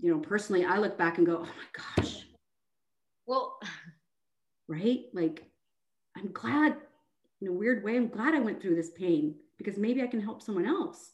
you 0.00 0.12
know, 0.12 0.18
personally, 0.18 0.64
I 0.64 0.78
look 0.78 0.98
back 0.98 1.18
and 1.18 1.26
go, 1.26 1.36
oh 1.36 1.44
my 1.44 2.02
gosh. 2.02 2.26
Well, 3.26 3.60
right? 4.66 5.04
Like, 5.12 5.44
I'm 6.16 6.32
glad 6.32 6.76
in 7.40 7.46
a 7.46 7.52
weird 7.52 7.84
way, 7.84 7.96
I'm 7.96 8.08
glad 8.08 8.34
I 8.34 8.40
went 8.40 8.60
through 8.60 8.74
this 8.74 8.90
pain 8.90 9.36
because 9.56 9.78
maybe 9.78 10.02
I 10.02 10.08
can 10.08 10.20
help 10.20 10.42
someone 10.42 10.66
else. 10.66 11.12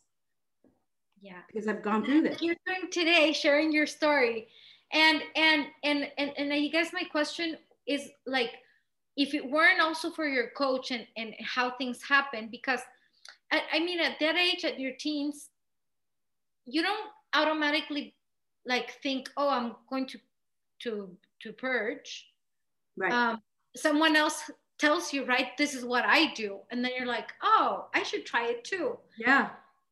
Yeah. 1.21 1.41
Because 1.47 1.69
I've 1.69 1.83
gone 1.83 2.07
through 2.07 2.23
this. 2.23 2.41
You're 2.41 2.57
doing 2.67 2.91
today, 2.91 3.35
sharing 3.35 3.71
your 3.71 3.87
story. 3.87 4.49
And 4.93 5.21
and 5.35 5.67
and 5.83 6.09
and 6.17 6.33
and 6.39 6.53
I 6.53 6.69
guess 6.69 6.93
my 6.93 7.03
question 7.03 7.57
is 7.87 8.09
like 8.27 8.51
if 9.17 9.35
it 9.35 9.51
weren't 9.51 9.81
also 9.81 10.11
for 10.11 10.29
your 10.29 10.51
coach 10.51 10.91
and, 10.91 11.07
and 11.17 11.35
how 11.41 11.71
things 11.71 12.03
happen, 12.03 12.49
because 12.51 12.81
I, 13.51 13.63
I 13.75 13.79
mean, 13.79 14.01
at 14.01 14.19
that 14.21 14.37
age, 14.37 14.65
at 14.65 14.79
your 14.79 14.93
teens, 14.99 15.51
you 16.67 16.83
don't 16.83 17.09
automatically 17.35 18.15
like 18.67 19.01
think, 19.03 19.31
oh, 19.37 19.49
I'm 19.49 19.77
going 19.89 20.07
to 20.07 20.19
to 20.81 21.17
to 21.43 21.53
purge. 21.53 22.27
Right. 22.97 23.13
Um, 23.13 23.43
someone 23.77 24.17
else 24.17 24.51
tells 24.79 25.13
you, 25.13 25.25
right, 25.25 25.57
this 25.57 25.75
is 25.75 25.85
what 25.85 26.05
I 26.05 26.33
do, 26.35 26.59
and 26.71 26.85
then 26.85 26.93
you're 26.97 27.07
like, 27.07 27.33
oh, 27.43 27.87
I 27.95 28.03
should 28.03 28.27
try 28.27 28.49
it 28.49 28.65
too. 28.65 28.99
Yeah. 29.19 29.51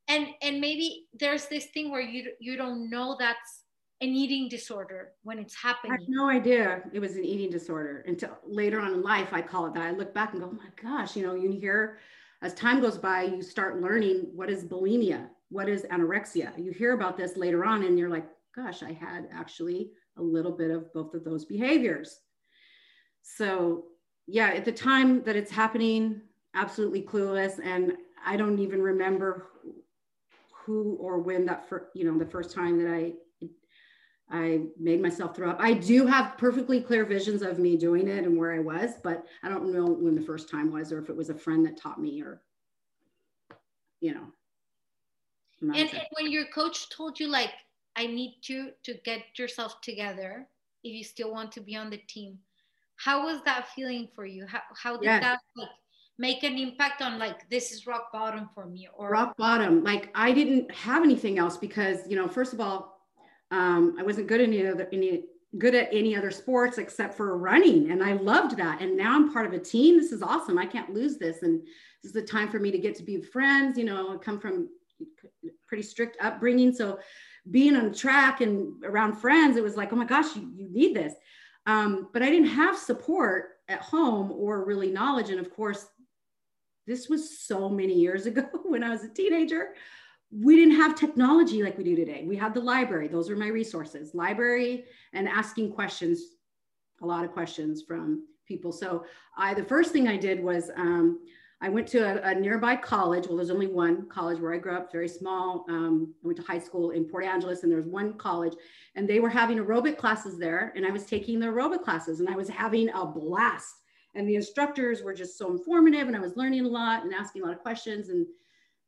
And 0.08 0.28
and 0.42 0.60
maybe 0.60 1.06
there's 1.18 1.46
this 1.46 1.66
thing 1.66 1.90
where 1.90 2.02
you 2.02 2.32
you 2.40 2.56
don't 2.56 2.90
know 2.90 3.16
that's 3.18 3.63
an 4.04 4.14
eating 4.14 4.48
disorder 4.48 5.12
when 5.22 5.38
it's 5.38 5.54
happening. 5.54 5.92
I 5.92 5.96
had 5.96 6.08
no 6.08 6.28
idea 6.28 6.82
it 6.92 7.00
was 7.00 7.16
an 7.16 7.24
eating 7.24 7.50
disorder 7.50 8.04
until 8.06 8.38
later 8.46 8.80
on 8.80 8.92
in 8.92 9.02
life. 9.02 9.28
I 9.32 9.42
call 9.42 9.66
it 9.66 9.74
that. 9.74 9.82
I 9.82 9.90
look 9.90 10.14
back 10.14 10.32
and 10.32 10.42
go, 10.42 10.50
oh 10.52 10.56
my 10.56 10.70
gosh, 10.80 11.16
you 11.16 11.26
know, 11.26 11.34
you 11.34 11.50
hear 11.50 11.98
as 12.42 12.52
time 12.54 12.80
goes 12.80 12.98
by, 12.98 13.22
you 13.22 13.42
start 13.42 13.80
learning 13.80 14.28
what 14.34 14.50
is 14.50 14.64
bulimia, 14.64 15.28
what 15.48 15.68
is 15.68 15.84
anorexia. 15.84 16.52
You 16.62 16.72
hear 16.72 16.92
about 16.92 17.16
this 17.16 17.36
later 17.36 17.64
on, 17.64 17.84
and 17.84 17.98
you're 17.98 18.10
like, 18.10 18.26
gosh, 18.54 18.82
I 18.82 18.92
had 18.92 19.28
actually 19.32 19.92
a 20.18 20.22
little 20.22 20.52
bit 20.52 20.70
of 20.70 20.92
both 20.92 21.14
of 21.14 21.24
those 21.24 21.46
behaviors. 21.46 22.20
So, 23.22 23.84
yeah, 24.26 24.48
at 24.48 24.66
the 24.66 24.72
time 24.72 25.22
that 25.24 25.36
it's 25.36 25.50
happening, 25.50 26.20
absolutely 26.54 27.02
clueless. 27.02 27.58
And 27.64 27.94
I 28.24 28.36
don't 28.36 28.58
even 28.58 28.82
remember 28.82 29.46
who 30.52 30.96
or 31.00 31.18
when 31.18 31.46
that, 31.46 31.66
for, 31.68 31.88
you 31.94 32.04
know, 32.04 32.18
the 32.18 32.30
first 32.30 32.54
time 32.54 32.78
that 32.82 32.92
I 32.92 33.14
I 34.34 34.62
made 34.80 35.00
myself 35.00 35.36
throw 35.36 35.48
up. 35.48 35.58
I 35.60 35.74
do 35.74 36.06
have 36.06 36.36
perfectly 36.36 36.80
clear 36.80 37.04
visions 37.04 37.40
of 37.40 37.60
me 37.60 37.76
doing 37.76 38.08
it 38.08 38.24
and 38.24 38.36
where 38.36 38.52
I 38.52 38.58
was, 38.58 38.94
but 39.00 39.24
I 39.44 39.48
don't 39.48 39.72
know 39.72 39.86
when 39.86 40.16
the 40.16 40.20
first 40.20 40.50
time 40.50 40.72
was 40.72 40.90
or 40.90 40.98
if 40.98 41.08
it 41.08 41.16
was 41.16 41.30
a 41.30 41.34
friend 41.34 41.64
that 41.64 41.76
taught 41.76 42.00
me 42.00 42.20
or, 42.20 42.42
you 44.00 44.12
know. 44.12 44.26
And, 45.60 45.76
and, 45.76 46.02
when 46.18 46.32
your 46.32 46.46
coach 46.46 46.90
told 46.90 47.20
you, 47.20 47.28
like, 47.28 47.52
I 47.94 48.06
need 48.06 48.38
you 48.42 48.72
to 48.82 48.94
get 49.04 49.20
yourself 49.38 49.80
together 49.82 50.48
if 50.82 50.92
you 50.92 51.04
still 51.04 51.30
want 51.30 51.52
to 51.52 51.60
be 51.60 51.76
on 51.76 51.88
the 51.88 51.98
team, 52.08 52.36
how 52.96 53.26
was 53.26 53.40
that 53.44 53.68
feeling 53.68 54.08
for 54.16 54.26
you? 54.26 54.46
How, 54.46 54.62
how 54.76 54.96
did 54.96 55.04
yes. 55.04 55.22
that 55.22 55.38
like 55.56 55.68
make 56.18 56.42
an 56.42 56.58
impact 56.58 57.02
on 57.02 57.20
like 57.20 57.48
this 57.50 57.70
is 57.70 57.86
rock 57.86 58.12
bottom 58.12 58.50
for 58.52 58.66
me 58.66 58.88
or 58.96 59.10
rock 59.10 59.36
bottom 59.36 59.82
like 59.82 60.10
i 60.14 60.30
didn't 60.30 60.72
have 60.72 61.02
anything 61.02 61.40
else 61.40 61.56
because 61.56 62.08
you 62.08 62.14
know 62.14 62.28
first 62.28 62.52
of 62.52 62.60
all 62.60 62.93
um, 63.54 63.94
I 63.98 64.02
wasn't 64.02 64.26
good 64.26 64.40
at 64.40 64.48
any 64.48 64.66
other 64.66 64.88
any 64.92 65.24
good 65.58 65.76
at 65.76 65.88
any 65.92 66.16
other 66.16 66.32
sports 66.32 66.78
except 66.78 67.16
for 67.16 67.38
running, 67.38 67.92
and 67.92 68.02
I 68.02 68.14
loved 68.14 68.56
that. 68.56 68.82
And 68.82 68.96
now 68.96 69.14
I'm 69.14 69.32
part 69.32 69.46
of 69.46 69.52
a 69.52 69.58
team. 69.60 69.96
This 69.96 70.10
is 70.10 70.22
awesome. 70.22 70.58
I 70.58 70.66
can't 70.66 70.92
lose 70.92 71.18
this, 71.18 71.42
and 71.42 71.60
this 71.60 72.10
is 72.10 72.12
the 72.12 72.22
time 72.22 72.48
for 72.48 72.58
me 72.58 72.72
to 72.72 72.78
get 72.78 72.96
to 72.96 73.04
be 73.04 73.20
friends. 73.20 73.78
You 73.78 73.84
know, 73.84 74.14
I 74.14 74.16
come 74.16 74.40
from 74.40 74.68
pretty 75.68 75.84
strict 75.84 76.16
upbringing, 76.20 76.72
so 76.72 76.98
being 77.50 77.76
on 77.76 77.94
track 77.94 78.40
and 78.40 78.84
around 78.84 79.16
friends, 79.16 79.56
it 79.56 79.62
was 79.62 79.76
like, 79.76 79.92
oh 79.92 79.96
my 79.96 80.04
gosh, 80.04 80.34
you, 80.34 80.50
you 80.56 80.68
need 80.70 80.96
this. 80.96 81.14
Um, 81.66 82.08
but 82.12 82.22
I 82.22 82.30
didn't 82.30 82.48
have 82.48 82.76
support 82.76 83.50
at 83.68 83.80
home 83.80 84.32
or 84.32 84.64
really 84.64 84.90
knowledge. 84.90 85.30
And 85.30 85.38
of 85.38 85.50
course, 85.54 85.86
this 86.86 87.08
was 87.08 87.38
so 87.38 87.68
many 87.68 87.94
years 87.94 88.26
ago 88.30 88.48
when 88.64 88.82
I 88.82 88.90
was 88.90 89.04
a 89.04 89.08
teenager 89.08 89.74
we 90.42 90.56
didn't 90.56 90.76
have 90.76 90.96
technology 90.96 91.62
like 91.62 91.78
we 91.78 91.84
do 91.84 91.94
today. 91.94 92.24
We 92.26 92.36
had 92.36 92.54
the 92.54 92.60
library. 92.60 93.08
Those 93.08 93.30
are 93.30 93.36
my 93.36 93.48
resources, 93.48 94.14
library 94.14 94.84
and 95.12 95.28
asking 95.28 95.72
questions, 95.72 96.22
a 97.02 97.06
lot 97.06 97.24
of 97.24 97.32
questions 97.32 97.82
from 97.86 98.26
people. 98.46 98.72
So 98.72 99.04
I, 99.36 99.54
the 99.54 99.64
first 99.64 99.92
thing 99.92 100.08
I 100.08 100.16
did 100.16 100.42
was 100.42 100.70
um, 100.76 101.20
I 101.60 101.68
went 101.68 101.86
to 101.88 101.98
a, 101.98 102.30
a, 102.30 102.34
nearby 102.34 102.74
college. 102.74 103.26
Well, 103.26 103.36
there's 103.36 103.50
only 103.50 103.68
one 103.68 104.08
college 104.08 104.40
where 104.40 104.52
I 104.52 104.58
grew 104.58 104.76
up, 104.76 104.90
very 104.90 105.08
small. 105.08 105.64
Um, 105.68 106.12
I 106.22 106.26
went 106.26 106.38
to 106.38 106.44
high 106.44 106.58
school 106.58 106.90
in 106.90 107.04
Port 107.04 107.24
Angeles, 107.24 107.62
and 107.62 107.70
there 107.70 107.78
was 107.78 107.86
one 107.86 108.14
college, 108.14 108.54
and 108.96 109.08
they 109.08 109.20
were 109.20 109.30
having 109.30 109.58
aerobic 109.58 109.96
classes 109.96 110.36
there, 110.36 110.72
and 110.74 110.84
I 110.84 110.90
was 110.90 111.06
taking 111.06 111.38
the 111.38 111.46
aerobic 111.46 111.82
classes, 111.82 112.20
and 112.20 112.28
I 112.28 112.36
was 112.36 112.48
having 112.48 112.90
a 112.90 113.06
blast. 113.06 113.76
And 114.16 114.28
the 114.28 114.36
instructors 114.36 115.02
were 115.02 115.14
just 115.14 115.38
so 115.38 115.50
informative, 115.50 116.06
and 116.06 116.16
I 116.16 116.20
was 116.20 116.36
learning 116.36 116.64
a 116.64 116.68
lot 116.68 117.04
and 117.04 117.14
asking 117.14 117.42
a 117.42 117.46
lot 117.46 117.54
of 117.54 117.62
questions, 117.62 118.08
and 118.08 118.26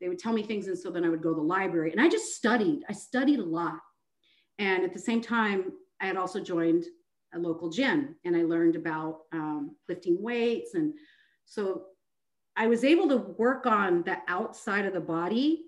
they 0.00 0.08
would 0.08 0.18
tell 0.18 0.32
me 0.32 0.42
things, 0.42 0.68
and 0.68 0.78
so 0.78 0.90
then 0.90 1.04
I 1.04 1.08
would 1.08 1.22
go 1.22 1.30
to 1.30 1.36
the 1.36 1.46
library, 1.46 1.92
and 1.92 2.00
I 2.00 2.08
just 2.08 2.34
studied. 2.34 2.84
I 2.88 2.92
studied 2.92 3.38
a 3.38 3.44
lot, 3.44 3.80
and 4.58 4.84
at 4.84 4.92
the 4.92 4.98
same 4.98 5.20
time, 5.20 5.72
I 6.00 6.06
had 6.06 6.16
also 6.16 6.40
joined 6.40 6.84
a 7.34 7.38
local 7.38 7.70
gym, 7.70 8.16
and 8.24 8.36
I 8.36 8.42
learned 8.42 8.76
about 8.76 9.20
um, 9.32 9.76
lifting 9.88 10.22
weights, 10.22 10.74
and 10.74 10.94
so 11.44 11.86
I 12.56 12.66
was 12.66 12.84
able 12.84 13.08
to 13.08 13.16
work 13.16 13.66
on 13.66 14.02
the 14.04 14.16
outside 14.28 14.86
of 14.86 14.94
the 14.94 15.00
body, 15.00 15.66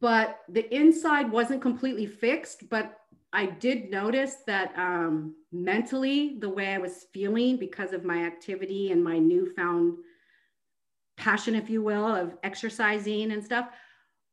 but 0.00 0.40
the 0.48 0.72
inside 0.74 1.30
wasn't 1.30 1.62
completely 1.62 2.06
fixed. 2.06 2.68
But 2.68 2.98
I 3.32 3.46
did 3.46 3.90
notice 3.90 4.36
that 4.46 4.74
um, 4.76 5.34
mentally, 5.50 6.36
the 6.38 6.50
way 6.50 6.74
I 6.74 6.78
was 6.78 7.06
feeling 7.14 7.56
because 7.56 7.94
of 7.94 8.04
my 8.04 8.24
activity 8.24 8.92
and 8.92 9.02
my 9.02 9.18
newfound 9.18 9.96
passion, 11.22 11.54
if 11.54 11.70
you 11.70 11.82
will, 11.82 12.04
of 12.04 12.36
exercising 12.42 13.30
and 13.30 13.44
stuff, 13.44 13.68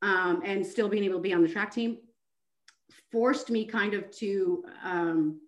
um, 0.02 0.42
and 0.44 0.66
still 0.66 0.90
being 0.90 1.04
able 1.04 1.18
to 1.18 1.22
be 1.22 1.34
on 1.34 1.44
the 1.44 1.48
track 1.48 1.72
team, 1.72 2.00
forced 3.12 3.52
me 3.52 3.64
kind 3.64 3.94
of 3.94 4.10
to, 4.10 4.64
um, 4.84 5.40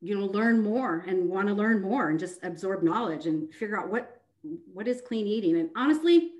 you 0.00 0.18
know, 0.18 0.24
learn 0.24 0.62
more 0.62 1.04
and 1.06 1.28
want 1.28 1.46
to 1.46 1.52
learn 1.52 1.82
more 1.82 2.08
and 2.08 2.18
just 2.18 2.42
absorb 2.42 2.82
knowledge 2.82 3.26
and 3.26 3.52
figure 3.54 3.78
out 3.78 3.90
what 3.90 4.18
what 4.72 4.88
is 4.88 5.00
clean 5.00 5.26
eating? 5.26 5.56
And 5.58 5.68
honestly, 5.76 6.32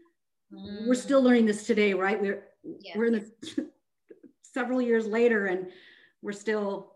mm. 0.53 0.87
we're 0.89 0.95
still 0.95 1.23
learning 1.23 1.47
this 1.47 1.67
today, 1.67 1.93
right? 1.95 2.21
We're 2.21 2.43
yes. 2.65 2.97
we're 2.97 3.07
in 3.07 3.13
the 3.13 3.71
several 4.43 4.81
years 4.81 5.07
later, 5.07 5.47
and 5.47 5.69
we're 6.23 6.33
still 6.33 6.95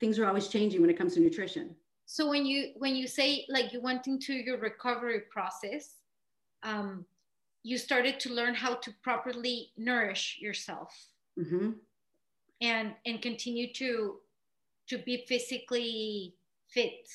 things 0.00 0.18
are 0.18 0.26
always 0.26 0.48
changing 0.48 0.82
when 0.82 0.90
it 0.90 0.98
comes 0.98 1.14
to 1.14 1.20
nutrition. 1.20 1.74
So 2.06 2.28
when 2.28 2.44
you 2.44 2.72
when 2.76 2.94
you 2.94 3.06
say 3.06 3.46
like 3.48 3.72
you 3.72 3.80
went 3.80 4.06
into 4.06 4.34
your 4.34 4.58
recovery 4.58 5.22
process, 5.30 5.96
um, 6.62 7.04
you 7.62 7.78
started 7.78 8.20
to 8.20 8.32
learn 8.32 8.54
how 8.54 8.74
to 8.74 8.92
properly 9.02 9.70
nourish 9.76 10.38
yourself, 10.40 10.94
mm-hmm. 11.38 11.70
and 12.60 12.92
and 13.06 13.22
continue 13.22 13.72
to 13.74 14.20
to 14.88 14.98
be 14.98 15.24
physically 15.26 16.34
fit. 16.68 17.08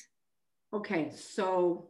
Okay, 0.72 1.10
so 1.14 1.86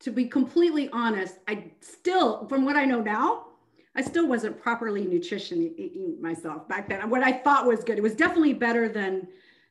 to 0.00 0.10
be 0.10 0.26
completely 0.26 0.88
honest, 0.90 1.38
I 1.48 1.72
still, 1.80 2.46
from 2.46 2.64
what 2.64 2.76
I 2.76 2.84
know 2.84 3.00
now, 3.00 3.46
I 3.96 4.02
still 4.02 4.28
wasn't 4.28 4.60
properly 4.60 5.04
nutrition 5.04 5.74
myself 6.20 6.68
back 6.68 6.88
then. 6.88 7.10
What 7.10 7.22
I 7.22 7.32
thought 7.32 7.66
was 7.66 7.82
good, 7.82 7.98
it 7.98 8.02
was 8.02 8.14
definitely 8.14 8.54
better 8.54 8.88
than 8.88 9.26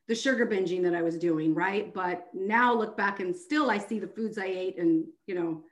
the 0.08 0.16
sugar 0.16 0.46
binging 0.46 0.82
that 0.84 0.96
I 0.96 1.02
was 1.02 1.18
doing, 1.18 1.54
right? 1.54 1.94
But 1.94 2.28
now 2.34 2.74
look 2.74 2.96
back 2.96 3.20
and 3.20 3.36
still 3.36 3.70
I 3.70 3.78
see 3.78 4.00
the 4.00 4.08
foods 4.08 4.38
I 4.38 4.46
ate 4.46 4.78
and 4.78 5.06
you 5.26 5.36
know, 5.36 5.64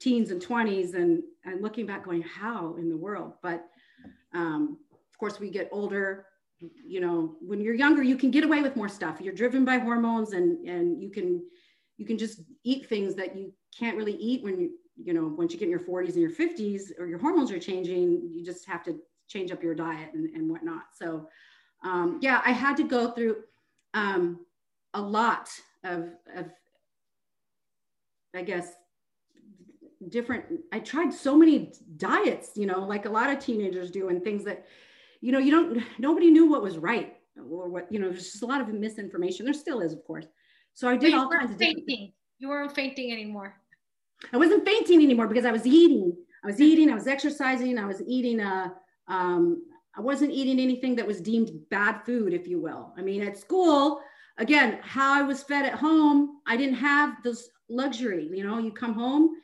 teens 0.00 0.30
and 0.30 0.40
20s 0.40 0.94
and 0.94 1.22
and 1.44 1.62
looking 1.62 1.86
back 1.86 2.04
going, 2.04 2.22
how 2.22 2.76
in 2.76 2.88
the 2.88 2.96
world? 2.96 3.34
But 3.42 3.66
um, 4.34 4.78
of 4.90 5.18
course 5.18 5.38
we 5.38 5.50
get 5.50 5.68
older, 5.72 6.26
you 6.58 7.00
know, 7.00 7.36
when 7.40 7.60
you're 7.60 7.74
younger, 7.74 8.02
you 8.02 8.16
can 8.16 8.30
get 8.30 8.44
away 8.44 8.62
with 8.62 8.76
more 8.76 8.88
stuff. 8.88 9.20
You're 9.20 9.34
driven 9.34 9.64
by 9.64 9.78
hormones 9.78 10.32
and 10.32 10.66
and 10.66 11.02
you 11.02 11.10
can 11.10 11.42
you 11.98 12.06
can 12.06 12.18
just 12.18 12.40
eat 12.64 12.88
things 12.88 13.14
that 13.14 13.36
you 13.36 13.52
can't 13.78 13.96
really 13.96 14.14
eat 14.14 14.42
when 14.42 14.58
you 14.58 14.70
you 14.96 15.12
know 15.14 15.26
once 15.26 15.52
you 15.52 15.58
get 15.58 15.66
in 15.66 15.70
your 15.70 15.80
40s 15.80 16.14
and 16.14 16.16
your 16.16 16.30
50s 16.30 16.98
or 16.98 17.06
your 17.06 17.18
hormones 17.18 17.50
are 17.50 17.58
changing 17.58 18.28
you 18.30 18.44
just 18.44 18.66
have 18.66 18.82
to 18.84 18.98
change 19.28 19.50
up 19.50 19.62
your 19.62 19.74
diet 19.74 20.10
and, 20.12 20.28
and 20.34 20.50
whatnot 20.50 20.82
so 20.94 21.28
um, 21.82 22.18
yeah 22.20 22.42
i 22.44 22.52
had 22.52 22.76
to 22.76 22.82
go 22.82 23.10
through 23.12 23.36
um, 23.94 24.44
a 24.94 25.00
lot 25.00 25.48
of, 25.84 26.10
of 26.34 26.46
i 28.34 28.42
guess 28.42 28.72
different 30.08 30.44
i 30.72 30.78
tried 30.78 31.12
so 31.12 31.36
many 31.36 31.72
diets 31.96 32.50
you 32.56 32.66
know 32.66 32.80
like 32.80 33.06
a 33.06 33.10
lot 33.10 33.30
of 33.30 33.38
teenagers 33.38 33.90
do 33.90 34.08
and 34.08 34.22
things 34.24 34.44
that 34.44 34.66
you 35.20 35.32
know 35.32 35.38
you 35.38 35.50
don't 35.50 35.82
nobody 35.98 36.30
knew 36.30 36.50
what 36.50 36.62
was 36.62 36.78
right 36.78 37.16
or 37.36 37.68
what 37.68 37.90
you 37.90 37.98
know 37.98 38.10
there's 38.10 38.32
just 38.32 38.42
a 38.42 38.46
lot 38.46 38.60
of 38.60 38.68
misinformation 38.68 39.44
there 39.44 39.54
still 39.54 39.80
is 39.80 39.92
of 39.92 40.04
course 40.04 40.26
so 40.74 40.88
i 40.88 40.96
did 40.96 41.14
all 41.14 41.28
kinds 41.28 41.52
of 41.52 41.58
fainting. 41.58 42.12
you 42.38 42.48
weren't 42.48 42.74
fainting 42.74 43.12
anymore 43.12 43.56
I 44.32 44.36
wasn't 44.36 44.64
fainting 44.64 45.02
anymore 45.02 45.26
because 45.26 45.44
I 45.44 45.52
was 45.52 45.66
eating. 45.66 46.16
I 46.44 46.46
was 46.46 46.60
eating. 46.60 46.90
I 46.90 46.94
was 46.94 47.06
exercising. 47.06 47.78
I 47.78 47.86
was 47.86 48.02
eating. 48.06 48.40
A, 48.40 48.72
uh, 49.08 49.12
um, 49.12 49.62
I 49.96 50.00
wasn't 50.00 50.32
eating 50.32 50.58
anything 50.58 50.94
that 50.96 51.06
was 51.06 51.20
deemed 51.20 51.50
bad 51.70 52.00
food, 52.04 52.32
if 52.32 52.46
you 52.46 52.60
will. 52.60 52.92
I 52.96 53.02
mean, 53.02 53.22
at 53.22 53.38
school, 53.38 54.00
again, 54.38 54.78
how 54.82 55.12
I 55.12 55.22
was 55.22 55.42
fed 55.42 55.66
at 55.66 55.74
home, 55.74 56.40
I 56.46 56.56
didn't 56.56 56.76
have 56.76 57.22
this 57.22 57.50
luxury. 57.68 58.28
You 58.32 58.46
know, 58.46 58.58
you 58.58 58.72
come 58.72 58.94
home, 58.94 59.36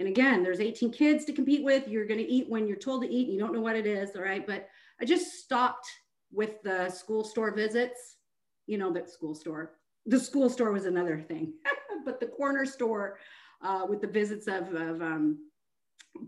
and 0.00 0.08
again, 0.08 0.42
there's 0.42 0.60
18 0.60 0.90
kids 0.92 1.24
to 1.26 1.32
compete 1.32 1.62
with. 1.62 1.86
You're 1.86 2.06
going 2.06 2.18
to 2.18 2.28
eat 2.28 2.48
when 2.48 2.66
you're 2.66 2.78
told 2.78 3.02
to 3.02 3.08
eat. 3.08 3.26
And 3.26 3.34
You 3.34 3.38
don't 3.38 3.52
know 3.52 3.60
what 3.60 3.76
it 3.76 3.86
is. 3.86 4.16
All 4.16 4.22
right, 4.22 4.46
but 4.46 4.66
I 5.00 5.04
just 5.04 5.40
stopped 5.40 5.86
with 6.32 6.62
the 6.62 6.88
school 6.88 7.22
store 7.22 7.54
visits. 7.54 8.16
You 8.66 8.78
know, 8.78 8.92
that 8.92 9.10
school 9.10 9.34
store. 9.34 9.72
The 10.06 10.18
school 10.18 10.48
store 10.48 10.72
was 10.72 10.86
another 10.86 11.20
thing, 11.20 11.52
but 12.04 12.18
the 12.18 12.26
corner 12.26 12.64
store 12.64 13.18
uh, 13.62 13.84
with 13.88 14.00
the 14.00 14.06
visits 14.06 14.46
of, 14.46 14.72
of 14.72 15.02
um, 15.02 15.38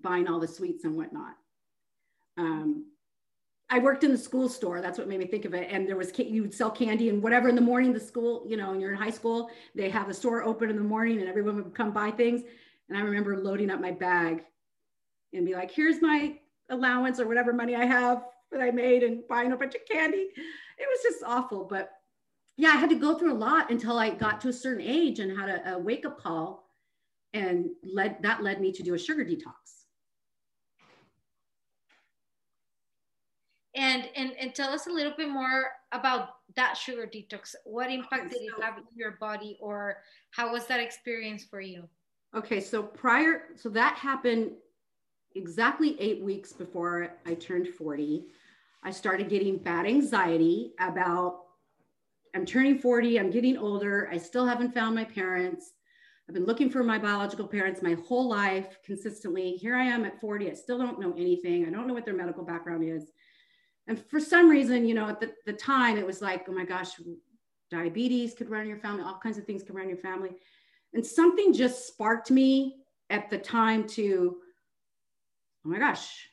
buying 0.02 0.28
all 0.28 0.38
the 0.38 0.48
sweets 0.48 0.84
and 0.84 0.94
whatnot. 0.94 1.34
Um, 2.36 2.91
I 3.72 3.78
worked 3.78 4.04
in 4.04 4.12
the 4.12 4.18
school 4.18 4.50
store. 4.50 4.82
That's 4.82 4.98
what 4.98 5.08
made 5.08 5.18
me 5.18 5.26
think 5.26 5.46
of 5.46 5.54
it. 5.54 5.66
And 5.70 5.88
there 5.88 5.96
was 5.96 6.12
you 6.18 6.42
would 6.42 6.52
sell 6.52 6.70
candy 6.70 7.08
and 7.08 7.22
whatever 7.22 7.48
in 7.48 7.54
the 7.54 7.62
morning. 7.62 7.94
The 7.94 8.00
school, 8.00 8.44
you 8.46 8.58
know, 8.58 8.70
when 8.70 8.82
you're 8.82 8.92
in 8.92 8.98
high 8.98 9.10
school, 9.10 9.50
they 9.74 9.88
have 9.88 10.08
the 10.08 10.12
store 10.12 10.42
open 10.42 10.68
in 10.68 10.76
the 10.76 10.82
morning, 10.82 11.20
and 11.20 11.28
everyone 11.28 11.56
would 11.56 11.74
come 11.74 11.90
buy 11.90 12.10
things. 12.10 12.42
And 12.90 12.98
I 12.98 13.00
remember 13.00 13.38
loading 13.38 13.70
up 13.70 13.80
my 13.80 13.90
bag 13.90 14.44
and 15.32 15.46
be 15.46 15.54
like, 15.54 15.70
"Here's 15.70 16.02
my 16.02 16.38
allowance 16.68 17.18
or 17.18 17.26
whatever 17.26 17.54
money 17.54 17.74
I 17.74 17.86
have 17.86 18.26
that 18.50 18.60
I 18.60 18.70
made, 18.72 19.04
and 19.04 19.26
buying 19.26 19.52
a 19.52 19.56
bunch 19.56 19.74
of 19.74 19.80
candy." 19.90 20.28
It 20.78 20.88
was 20.90 21.02
just 21.02 21.24
awful. 21.24 21.64
But 21.64 21.92
yeah, 22.58 22.72
I 22.72 22.76
had 22.76 22.90
to 22.90 22.96
go 22.96 23.14
through 23.14 23.32
a 23.32 23.42
lot 23.48 23.70
until 23.70 23.98
I 23.98 24.10
got 24.10 24.42
to 24.42 24.50
a 24.50 24.52
certain 24.52 24.84
age 24.86 25.18
and 25.18 25.34
had 25.34 25.48
a, 25.48 25.76
a 25.76 25.78
wake 25.78 26.04
up 26.04 26.20
call 26.20 26.68
and 27.32 27.70
led 27.82 28.22
that 28.22 28.42
led 28.42 28.60
me 28.60 28.70
to 28.72 28.82
do 28.82 28.92
a 28.92 28.98
sugar 28.98 29.24
detox 29.24 29.81
and 33.74 34.08
and 34.16 34.32
and 34.38 34.54
tell 34.54 34.72
us 34.72 34.86
a 34.86 34.90
little 34.90 35.12
bit 35.16 35.28
more 35.28 35.66
about 35.92 36.30
that 36.56 36.76
sugar 36.76 37.06
detox 37.06 37.54
what 37.64 37.90
impact 37.90 38.30
did 38.30 38.42
it 38.42 38.52
have 38.60 38.78
in 38.78 38.84
your 38.94 39.12
body 39.12 39.56
or 39.60 39.98
how 40.30 40.52
was 40.52 40.66
that 40.66 40.80
experience 40.80 41.44
for 41.44 41.60
you 41.60 41.88
okay 42.34 42.60
so 42.60 42.82
prior 42.82 43.44
so 43.56 43.68
that 43.68 43.96
happened 43.96 44.50
exactly 45.34 45.96
eight 46.00 46.22
weeks 46.22 46.52
before 46.52 47.14
i 47.24 47.34
turned 47.34 47.68
40 47.68 48.26
i 48.82 48.90
started 48.90 49.30
getting 49.30 49.56
bad 49.56 49.86
anxiety 49.86 50.72
about 50.78 51.44
i'm 52.34 52.44
turning 52.44 52.78
40 52.78 53.18
i'm 53.18 53.30
getting 53.30 53.56
older 53.56 54.08
i 54.12 54.18
still 54.18 54.46
haven't 54.46 54.74
found 54.74 54.94
my 54.94 55.04
parents 55.04 55.72
I've 56.28 56.34
been 56.34 56.46
looking 56.46 56.70
for 56.70 56.84
my 56.84 56.98
biological 56.98 57.48
parents 57.48 57.82
my 57.82 57.96
whole 58.06 58.28
life 58.28 58.78
consistently. 58.84 59.52
Here 59.52 59.74
I 59.74 59.82
am 59.82 60.04
at 60.04 60.20
40. 60.20 60.50
I 60.50 60.54
still 60.54 60.78
don't 60.78 61.00
know 61.00 61.12
anything. 61.18 61.66
I 61.66 61.70
don't 61.70 61.86
know 61.86 61.92
what 61.92 62.04
their 62.04 62.14
medical 62.14 62.44
background 62.44 62.84
is. 62.84 63.10
And 63.92 64.02
for 64.06 64.20
some 64.20 64.48
reason, 64.48 64.88
you 64.88 64.94
know, 64.94 65.06
at 65.10 65.20
the, 65.20 65.34
the 65.44 65.52
time, 65.52 65.98
it 65.98 66.06
was 66.06 66.22
like, 66.22 66.46
oh 66.48 66.52
my 66.52 66.64
gosh, 66.64 66.92
diabetes 67.70 68.32
could 68.32 68.48
run 68.48 68.62
in 68.62 68.68
your 68.68 68.78
family, 68.78 69.02
all 69.04 69.20
kinds 69.22 69.36
of 69.36 69.44
things 69.44 69.62
could 69.62 69.74
run 69.74 69.84
in 69.84 69.90
your 69.90 69.98
family. 69.98 70.30
And 70.94 71.04
something 71.04 71.52
just 71.52 71.88
sparked 71.88 72.30
me 72.30 72.84
at 73.10 73.28
the 73.28 73.36
time 73.36 73.86
to, 73.88 74.38
oh 75.66 75.68
my 75.68 75.78
gosh, 75.78 76.26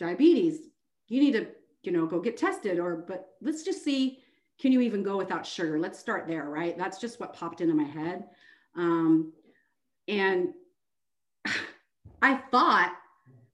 diabetes, 0.00 0.58
you 1.06 1.20
need 1.20 1.34
to, 1.34 1.46
you 1.84 1.92
know, 1.92 2.04
go 2.04 2.18
get 2.18 2.36
tested 2.36 2.80
or, 2.80 3.04
but 3.06 3.28
let's 3.40 3.62
just 3.62 3.84
see, 3.84 4.18
can 4.60 4.72
you 4.72 4.80
even 4.80 5.04
go 5.04 5.16
without 5.16 5.46
sugar? 5.46 5.78
Let's 5.78 6.00
start 6.00 6.26
there, 6.26 6.50
right? 6.50 6.76
That's 6.76 7.00
just 7.00 7.20
what 7.20 7.32
popped 7.32 7.60
into 7.60 7.74
my 7.74 7.84
head. 7.84 8.24
Um, 8.74 9.32
and 10.08 10.48
I 12.22 12.38
thought 12.50 12.92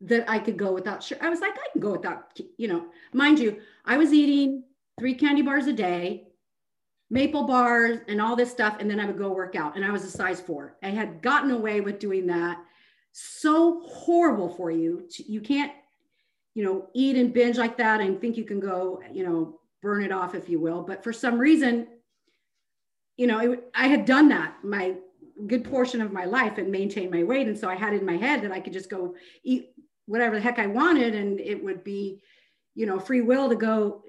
that 0.05 0.29
I 0.29 0.39
could 0.39 0.57
go 0.57 0.73
without 0.73 1.03
sugar. 1.03 1.25
I 1.25 1.31
was 1.31 1.41
like, 1.41 1.55
I 1.55 1.67
can 1.73 1.81
go 1.81 1.93
without, 1.93 2.39
you 2.59 2.69
know, 2.69 2.87
mind 3.13 3.39
you, 3.39 3.61
I 3.85 3.97
was 3.97 4.13
eating 4.13 4.65
three 4.99 5.15
candy 5.15 5.43
bars 5.43 5.67
a 5.67 5.73
day, 5.73 6.29
maple 7.11 7.45
bars, 7.45 7.99
and 8.09 8.21
all 8.21 8.37
this 8.37 8.51
stuff. 8.51 8.77
And 8.81 8.91
then 8.91 9.01
I 9.01 9.07
would 9.07 9.19
go 9.19 9.33
work 9.33 9.57
out. 9.57 9.77
And 9.77 9.85
I 9.85 9.91
was 9.91 10.05
a 10.05 10.11
size 10.11 10.41
four. 10.41 10.77
I 10.83 10.91
had 10.91 11.23
gotten 11.23 11.51
away 11.51 11.81
with 11.81 11.99
doing 11.99 12.27
that. 12.27 12.59
So 13.13 13.83
horrible 13.87 14.49
for 14.49 14.71
you. 14.71 15.09
You 15.27 15.41
can't, 15.41 15.73
you 16.55 16.65
know, 16.65 16.89
eat 16.93 17.17
and 17.17 17.33
binge 17.33 17.57
like 17.57 17.79
that 17.79 18.01
and 18.01 18.21
think 18.21 18.37
you 18.37 18.45
can 18.45 18.61
go, 18.61 19.01
you 19.13 19.25
know, 19.25 19.61
burn 19.81 20.03
it 20.03 20.13
off, 20.13 20.35
if 20.35 20.49
you 20.49 20.61
will. 20.61 20.83
But 20.83 21.03
for 21.03 21.13
some 21.13 21.39
reason, 21.39 21.87
you 23.17 23.27
know, 23.27 23.53
it, 23.53 23.71
I 23.75 23.87
had 23.87 24.05
done 24.05 24.29
that. 24.29 24.57
My 24.63 24.97
good 25.47 25.65
portion 25.65 26.01
of 26.01 26.13
my 26.13 26.25
life 26.25 26.59
and 26.59 26.71
maintain 26.71 27.11
my 27.11 27.23
weight. 27.23 27.47
And 27.47 27.59
so 27.59 27.69
I 27.69 27.75
had 27.75 27.95
in 27.95 28.05
my 28.05 28.17
head 28.17 28.43
that 28.43 28.53
I 28.53 28.61
could 28.61 28.73
just 28.73 28.91
go 28.91 29.15
eat 29.43 29.71
whatever 30.07 30.37
the 30.37 30.43
heck 30.43 30.59
I 30.59 30.67
wanted 30.67 31.15
and 31.15 31.41
it 31.41 31.63
would 31.63 31.85
be, 31.85 32.21
you 32.75 32.87
know, 32.87 32.99
free 32.99 33.21
will 33.21 33.49
to 33.49 33.57
go. 33.57 34.03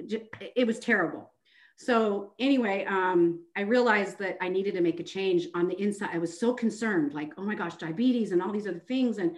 It 0.55 0.67
was 0.67 0.79
terrible. 0.79 1.31
So 1.77 2.33
anyway, 2.39 2.85
um, 2.85 3.43
I 3.57 3.61
realized 3.61 4.17
that 4.19 4.37
I 4.41 4.47
needed 4.47 4.75
to 4.75 4.81
make 4.81 4.99
a 4.99 5.03
change 5.03 5.47
on 5.53 5.67
the 5.67 5.79
inside. 5.81 6.11
I 6.13 6.19
was 6.19 6.39
so 6.39 6.53
concerned, 6.53 7.13
like, 7.13 7.33
oh 7.37 7.43
my 7.43 7.55
gosh, 7.55 7.75
diabetes 7.75 8.31
and 8.31 8.41
all 8.41 8.51
these 8.51 8.67
other 8.67 8.83
things. 8.87 9.17
And 9.17 9.35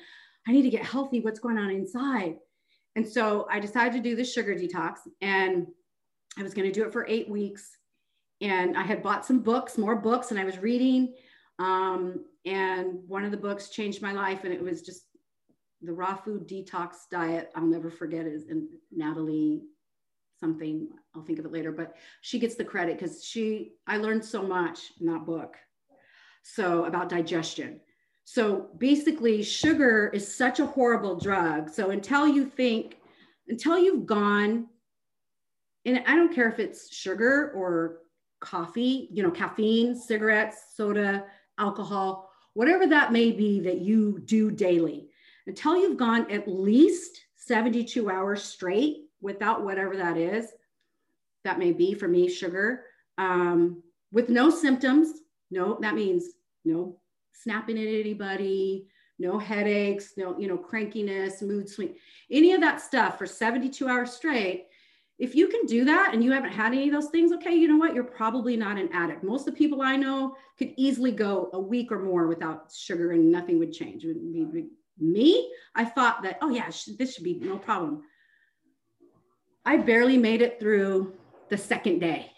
I 0.47 0.51
need 0.51 0.61
to 0.63 0.69
get 0.69 0.85
healthy. 0.85 1.19
What's 1.19 1.39
going 1.39 1.57
on 1.57 1.71
inside? 1.71 2.35
And 2.95 3.07
so 3.07 3.47
I 3.51 3.59
decided 3.59 3.93
to 3.93 4.09
do 4.09 4.15
the 4.15 4.23
sugar 4.23 4.55
detox 4.55 4.97
and 5.21 5.67
I 6.37 6.43
was 6.43 6.53
going 6.53 6.71
to 6.71 6.73
do 6.73 6.85
it 6.85 6.93
for 6.93 7.07
eight 7.07 7.29
weeks. 7.29 7.77
And 8.39 8.77
I 8.77 8.83
had 8.83 9.01
bought 9.01 9.25
some 9.25 9.39
books, 9.39 9.77
more 9.77 9.95
books, 9.95 10.29
and 10.29 10.39
I 10.39 10.43
was 10.43 10.59
reading. 10.59 11.15
Um, 11.57 12.25
and 12.45 12.99
one 13.07 13.25
of 13.25 13.31
the 13.31 13.37
books 13.37 13.69
changed 13.69 14.01
my 14.01 14.11
life, 14.11 14.43
and 14.43 14.53
it 14.53 14.61
was 14.61 14.83
just 14.83 15.06
the 15.81 15.93
raw 15.93 16.15
food 16.15 16.47
detox 16.47 17.09
diet. 17.11 17.51
I'll 17.55 17.65
never 17.65 17.89
forget 17.89 18.25
it. 18.25 18.43
And 18.49 18.67
Natalie 18.91 19.61
something, 20.39 20.89
I'll 21.15 21.23
think 21.23 21.39
of 21.39 21.45
it 21.45 21.51
later, 21.51 21.71
but 21.71 21.95
she 22.21 22.39
gets 22.39 22.55
the 22.55 22.63
credit 22.63 22.99
because 22.99 23.23
she, 23.23 23.73
I 23.87 23.97
learned 23.97 24.23
so 24.23 24.43
much 24.43 24.91
in 24.99 25.07
that 25.07 25.25
book. 25.25 25.55
So 26.43 26.85
about 26.85 27.09
digestion. 27.09 27.79
So 28.23 28.69
basically, 28.77 29.41
sugar 29.41 30.11
is 30.13 30.35
such 30.35 30.59
a 30.59 30.65
horrible 30.65 31.17
drug. 31.19 31.69
So 31.69 31.91
until 31.91 32.27
you 32.27 32.45
think, 32.45 32.97
until 33.47 33.79
you've 33.79 34.05
gone, 34.05 34.67
and 35.85 36.03
I 36.05 36.15
don't 36.15 36.33
care 36.33 36.49
if 36.49 36.59
it's 36.59 36.93
sugar 36.93 37.51
or 37.55 37.99
coffee, 38.41 39.09
you 39.11 39.23
know, 39.23 39.31
caffeine, 39.31 39.95
cigarettes, 39.95 40.57
soda, 40.75 41.25
alcohol, 41.57 42.29
whatever 42.53 42.85
that 42.87 43.11
may 43.11 43.31
be 43.31 43.61
that 43.61 43.79
you 43.79 44.19
do 44.25 44.51
daily, 44.51 45.06
until 45.47 45.77
you've 45.77 45.97
gone 45.97 46.29
at 46.29 46.47
least 46.47 47.21
72 47.37 48.09
hours 48.09 48.43
straight 48.43 49.05
without 49.21 49.63
whatever 49.63 49.95
that 49.95 50.17
is, 50.17 50.51
that 51.43 51.59
may 51.59 51.71
be 51.71 51.93
for 51.93 52.07
me, 52.07 52.29
sugar, 52.29 52.83
um, 53.17 53.81
with 54.11 54.29
no 54.29 54.49
symptoms. 54.49 55.21
No, 55.49 55.77
that 55.81 55.95
means 55.95 56.25
no 56.65 56.99
snapping 57.31 57.77
at 57.77 57.87
anybody, 57.87 58.87
no 59.19 59.39
headaches, 59.39 60.13
no, 60.17 60.37
you 60.37 60.47
know, 60.47 60.57
crankiness, 60.57 61.41
mood 61.41 61.69
swing, 61.69 61.95
any 62.29 62.53
of 62.53 62.61
that 62.61 62.81
stuff 62.81 63.17
for 63.17 63.25
72 63.25 63.87
hours 63.87 64.11
straight. 64.11 64.67
If 65.17 65.33
you 65.33 65.47
can 65.47 65.65
do 65.65 65.83
that 65.85 66.11
and 66.13 66.23
you 66.23 66.31
haven't 66.31 66.51
had 66.51 66.73
any 66.73 66.89
of 66.89 66.93
those 66.93 67.09
things, 67.09 67.31
okay, 67.31 67.55
you 67.55 67.67
know 67.67 67.77
what? 67.77 67.95
You're 67.95 68.03
probably 68.03 68.55
not 68.55 68.77
an 68.77 68.89
addict. 68.93 69.23
Most 69.23 69.47
of 69.47 69.53
the 69.53 69.57
people 69.57 69.81
I 69.81 69.95
know 69.95 70.35
could 70.59 70.73
easily 70.77 71.11
go 71.11 71.49
a 71.53 71.59
week 71.59 71.91
or 71.91 71.99
more 71.99 72.27
without 72.27 72.71
sugar 72.71 73.13
and 73.13 73.31
nothing 73.31 73.57
would 73.57 73.73
change. 73.73 74.03
It 74.03 74.15
would 74.15 74.53
be, 74.53 74.67
me. 74.99 75.51
I 75.75 75.85
thought 75.85 76.23
that, 76.23 76.37
oh 76.41 76.49
yeah, 76.49 76.69
this 76.97 77.15
should 77.15 77.23
be 77.23 77.39
no 77.39 77.57
problem. 77.57 78.03
I 79.65 79.77
barely 79.77 80.17
made 80.17 80.41
it 80.41 80.59
through 80.59 81.13
the 81.49 81.57
second 81.57 81.99
day, 81.99 82.31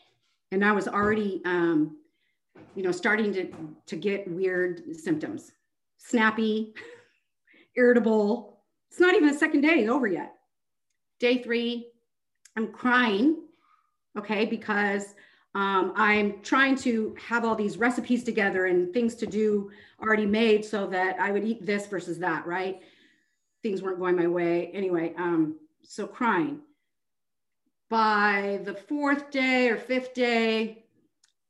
and 0.51 0.65
I 0.65 0.71
was 0.71 0.87
already 0.87 1.41
um, 1.45 1.99
you 2.75 2.83
know, 2.83 2.91
starting 2.91 3.33
to, 3.33 3.51
to 3.87 3.95
get 3.95 4.29
weird 4.29 4.95
symptoms, 4.95 5.51
snappy, 5.97 6.73
irritable. 7.75 8.61
It's 8.89 8.99
not 8.99 9.15
even 9.15 9.27
the 9.27 9.37
second 9.37 9.61
day 9.61 9.87
over 9.87 10.07
yet. 10.07 10.33
Day 11.19 11.43
three, 11.43 11.91
I'm 12.55 12.71
crying, 12.71 13.37
okay, 14.17 14.45
because 14.45 15.13
um, 15.59 15.91
I'm 15.97 16.41
trying 16.41 16.77
to 16.77 17.13
have 17.27 17.43
all 17.43 17.53
these 17.53 17.75
recipes 17.75 18.23
together 18.23 18.67
and 18.67 18.93
things 18.93 19.13
to 19.15 19.27
do 19.27 19.71
already 20.01 20.25
made 20.25 20.63
so 20.63 20.87
that 20.87 21.19
I 21.19 21.31
would 21.31 21.43
eat 21.43 21.65
this 21.65 21.85
versus 21.85 22.17
that, 22.19 22.47
right? 22.47 22.79
Things 23.61 23.81
weren't 23.81 23.99
going 23.99 24.15
my 24.15 24.27
way. 24.27 24.71
Anyway, 24.73 25.13
um, 25.17 25.57
so 25.83 26.07
crying. 26.07 26.61
By 27.89 28.61
the 28.63 28.73
fourth 28.73 29.31
day 29.31 29.67
or 29.67 29.75
fifth 29.75 30.13
day, 30.13 30.85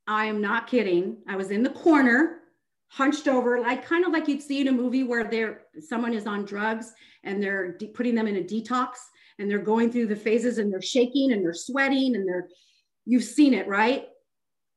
I 0.08 0.26
am 0.26 0.41
not 0.41 0.65
kidding. 0.65 1.17
I 1.28 1.36
was 1.36 1.52
in 1.52 1.62
the 1.62 1.69
corner, 1.69 2.39
hunched 2.88 3.28
over, 3.28 3.60
like 3.60 3.86
kind 3.86 4.06
of 4.06 4.12
like 4.12 4.28
you'd 4.28 4.41
see 4.41 4.62
in 4.62 4.69
a 4.69 4.72
movie 4.72 5.04
where 5.04 5.26
there 5.26 5.65
someone 5.88 6.15
is 6.15 6.26
on 6.26 6.45
drugs 6.45 6.93
and 7.24 7.43
they're 7.43 7.74
de- 7.74 7.89
putting 7.89 8.15
them 8.15 8.26
in 8.26 8.38
a 8.38 8.43
detox 8.43 8.93
and 9.38 9.52
they're 9.52 9.60
going 9.60 9.91
through 9.91 10.08
the 10.08 10.15
phases 10.15 10.58
and 10.58 10.74
they're 10.74 10.82
shaking 10.82 11.32
and 11.32 11.45
they're 11.45 11.54
sweating 11.54 12.15
and 12.15 12.28
they're 12.28 12.48
you've 13.05 13.23
seen 13.23 13.53
it, 13.53 13.67
right? 13.67 14.07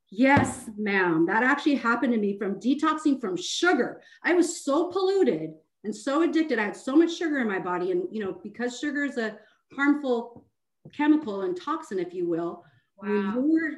Yes, 0.09 0.69
ma'am. 0.77 1.25
That 1.25 1.43
actually 1.43 1.75
happened 1.75 2.13
to 2.13 2.19
me 2.19 2.37
from 2.37 2.59
detoxing 2.59 3.19
from 3.19 3.35
sugar. 3.35 4.01
I 4.23 4.33
was 4.33 4.63
so 4.63 4.91
polluted 4.91 5.53
and 5.83 5.95
so 5.95 6.21
addicted. 6.21 6.59
I 6.59 6.65
had 6.65 6.77
so 6.77 6.95
much 6.95 7.15
sugar 7.15 7.39
in 7.39 7.47
my 7.47 7.59
body. 7.59 7.91
And, 7.91 8.03
you 8.11 8.23
know, 8.23 8.37
because 8.43 8.79
sugar 8.79 9.03
is 9.03 9.17
a 9.17 9.37
harmful 9.75 10.45
chemical 10.95 11.41
and 11.41 11.59
toxin, 11.59 11.99
if 11.99 12.13
you 12.13 12.27
will, 12.27 12.63
wow. 13.01 13.33
when 13.35 13.51
you're 13.51 13.73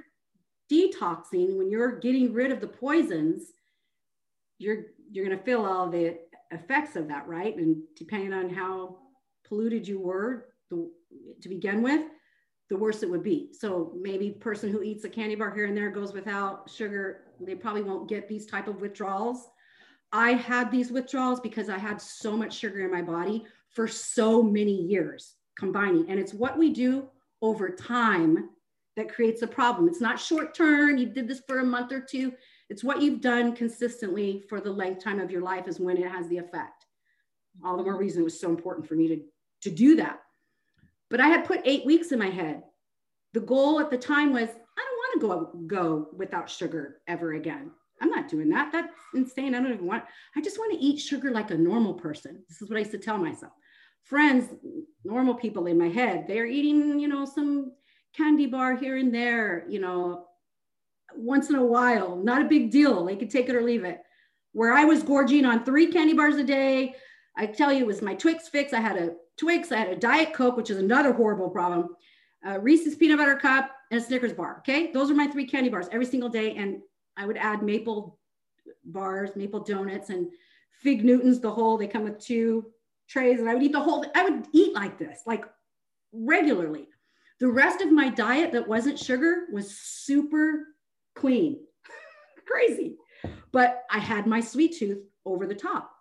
detoxing, 0.72 1.58
when 1.58 1.70
you're 1.70 2.00
getting 2.00 2.34
rid 2.34 2.52
of 2.52 2.60
the 2.60 2.68
poisons, 2.68 3.52
you're 4.58 4.86
you're 5.12 5.26
going 5.26 5.38
to 5.38 5.44
feel 5.44 5.66
all 5.66 5.90
the 5.90 6.18
effects 6.52 6.96
of 6.96 7.08
that, 7.08 7.28
right? 7.28 7.56
And 7.56 7.78
depending 7.96 8.34
on 8.34 8.50
how 8.50 8.98
polluted 9.48 9.88
you 9.88 10.00
were 10.00 10.48
the, 10.70 10.90
to 11.42 11.50
begin 11.50 11.82
with, 11.82 12.02
the 12.70 12.78
worse 12.78 13.04
it 13.04 13.10
would 13.10 13.24
be. 13.24 13.50
So 13.54 13.92
maybe 13.96 14.32
person 14.32 14.72
who 14.72 14.82
eats 14.82 15.04
a 15.04 15.10
candy 15.10 15.36
bar 15.36 15.54
here 15.54 15.66
and 15.66 15.78
there 15.78 15.92
goes 15.92 16.14
without 16.14 16.70
sugar, 16.70 17.22
they 17.40 17.56
probably 17.56 17.84
won't 17.84 18.10
get 18.10 18.28
these 18.28 18.46
type 18.46 18.68
of 18.68 18.82
withdrawals. 18.82 19.48
I 20.12 20.32
had 20.32 20.72
these 20.72 20.92
withdrawals 20.92 21.40
because 21.40 21.70
I 21.70 21.78
had 21.78 22.02
so 22.02 22.36
much 22.36 22.58
sugar 22.58 22.82
in 22.82 22.92
my 22.92 23.02
body 23.02 23.46
for 23.70 23.88
so 23.88 24.42
many 24.42 24.74
years 24.74 25.36
combining. 25.58 26.10
And 26.10 26.20
it's 26.20 26.34
what 26.34 26.58
we 26.58 26.72
do 26.72 27.08
over 27.42 27.70
time 27.70 28.50
that 28.96 29.14
creates 29.14 29.42
a 29.42 29.48
problem. 29.48 29.88
It's 29.88 30.02
not 30.02 30.20
short 30.20 30.56
term, 30.56 30.98
you 30.98 31.06
did 31.06 31.28
this 31.28 31.42
for 31.48 31.60
a 31.60 31.66
month 31.66 31.92
or 31.92 32.00
two. 32.00 32.34
It's 32.70 32.84
what 32.84 33.02
you've 33.02 33.22
done 33.22 33.56
consistently 33.56 34.44
for 34.50 34.60
the 34.60 34.72
lifetime 34.72 35.20
of 35.20 35.30
your 35.30 35.42
life 35.42 35.68
is 35.68 35.80
when 35.80 35.98
it 35.98 36.10
has 36.10 36.28
the 36.30 36.38
effect. 36.38 36.86
All 37.64 37.78
the 37.78 37.84
more 37.84 37.98
reason 37.98 38.22
it 38.22 38.26
was 38.26 38.40
so 38.40 38.50
important 38.50 38.88
for 38.88 38.96
me 38.96 39.08
to, 39.10 39.22
to 39.64 39.72
do 39.72 39.96
that. 39.98 40.22
But 41.10 41.22
I 41.22 41.28
had 41.28 41.46
put 41.46 41.62
eight 41.66 41.86
weeks 41.86 42.12
in 42.12 42.20
my 42.20 42.30
head. 42.30 42.64
The 43.34 43.42
goal 43.42 43.80
at 43.80 43.90
the 43.90 43.98
time 43.98 44.34
was 44.34 44.50
I 44.50 44.84
don't 44.84 44.98
want 44.98 45.14
to 45.14 45.28
go, 45.28 45.66
go 45.68 46.08
without 46.16 46.50
sugar 46.50 47.02
ever 47.08 47.34
again. 47.34 47.72
I'm 48.02 48.10
not 48.10 48.28
doing 48.28 48.50
that. 48.50 48.72
That's 48.72 48.94
insane. 49.14 49.56
I 49.56 49.60
don't 49.60 49.74
even 49.74 49.88
want, 49.88 50.04
I 50.36 50.42
just 50.42 50.58
want 50.58 50.74
to 50.74 50.84
eat 50.86 51.00
sugar 51.00 51.32
like 51.32 51.52
a 51.52 51.58
normal 51.58 51.94
person. 51.94 52.44
This 52.50 52.62
is 52.62 52.70
what 52.70 52.78
I 52.78 52.80
used 52.80 52.92
to 52.92 52.98
tell 52.98 53.18
myself. 53.18 53.54
Friends, 54.04 54.54
normal 55.04 55.36
people 55.36 55.68
in 55.68 55.78
my 55.78 55.88
head, 55.88 56.26
they're 56.28 56.46
eating, 56.46 57.00
you 57.00 57.08
know, 57.08 57.26
some 57.26 57.72
candy 58.16 58.46
bar 58.46 58.76
here 58.76 58.98
and 58.98 59.14
there, 59.14 59.66
you 59.70 59.80
know, 59.80 60.26
once 61.16 61.50
in 61.50 61.56
a 61.56 61.66
while, 61.66 62.18
not 62.18 62.42
a 62.42 62.46
big 62.46 62.72
deal. 62.72 63.06
They 63.06 63.16
could 63.16 63.30
take 63.30 63.50
it 63.50 63.56
or 63.56 63.62
leave 63.62 63.84
it. 63.84 64.02
Where 64.52 64.74
I 64.74 64.86
was 64.86 65.04
gorging 65.04 65.46
on 65.46 65.64
three 65.64 65.88
candy 65.88 66.14
bars 66.14 66.36
a 66.36 66.44
day, 66.44 66.96
I 67.38 67.46
tell 67.46 67.72
you, 67.74 67.80
it 67.80 67.88
was 67.88 68.02
my 68.02 68.16
Twix 68.16 68.48
fix. 68.48 68.74
I 68.74 68.80
had 68.80 68.98
a 68.98 69.14
Twix, 69.38 69.72
I 69.72 69.78
had 69.78 69.90
a 69.90 69.96
Diet 69.96 70.34
Coke, 70.34 70.58
which 70.58 70.70
is 70.70 70.78
another 70.78 71.14
horrible 71.14 71.50
problem, 71.50 71.96
uh, 72.48 72.60
Reese's 72.60 72.96
peanut 72.96 73.18
butter 73.18 73.36
cup, 73.36 73.72
and 73.92 74.00
a 74.00 74.04
Snickers 74.04 74.34
bar. 74.34 74.58
Okay. 74.60 74.92
Those 74.92 75.12
are 75.12 75.16
my 75.16 75.28
three 75.28 75.46
candy 75.46 75.70
bars 75.70 75.88
every 75.92 76.06
single 76.06 76.30
day. 76.30 76.56
And 76.56 76.82
I 77.18 77.26
would 77.26 77.38
add 77.38 77.64
maple 77.64 78.20
bars, 78.86 79.36
maple 79.36 79.62
donuts, 79.62 80.10
and 80.10 80.30
fig 80.82 81.04
Newtons, 81.04 81.40
the 81.40 81.52
whole, 81.52 81.78
they 81.78 81.88
come 81.88 82.04
with 82.04 82.20
two 82.20 82.66
trays. 83.08 83.40
And 83.40 83.50
I 83.50 83.54
would 83.54 83.64
eat 83.64 83.72
the 83.72 83.80
whole, 83.80 84.06
I 84.16 84.24
would 84.24 84.48
eat 84.54 84.74
like 84.74 84.98
this, 84.98 85.22
like 85.26 85.46
regularly. 86.12 86.88
The 87.40 87.48
rest 87.48 87.82
of 87.82 87.92
my 87.92 88.10
diet 88.10 88.54
that 88.54 88.68
wasn't 88.68 88.98
sugar 88.98 89.48
was 89.52 89.78
super 89.78 90.68
clean, 91.16 91.60
crazy. 92.48 92.96
But 93.52 93.84
I 93.92 94.00
had 94.00 94.28
my 94.28 94.40
sweet 94.40 94.78
tooth 94.78 95.00
over 95.26 95.46
the 95.46 95.56
top 95.56 95.92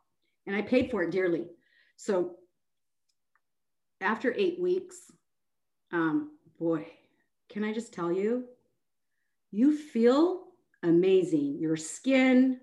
and 0.47 0.55
I 0.55 0.63
paid 0.63 0.91
for 0.91 1.03
it 1.03 1.11
dearly. 1.11 1.47
So 1.97 2.37
after 4.05 4.35
eight 4.37 4.61
weeks, 4.61 5.13
um, 5.93 6.33
boy, 6.59 6.87
can 7.49 7.65
I 7.65 7.73
just 7.73 7.93
tell 7.93 8.13
you, 8.13 8.45
you 9.51 9.77
feel 9.77 10.45
amazing. 10.83 11.59
Your 11.59 11.77
skin, 11.77 12.61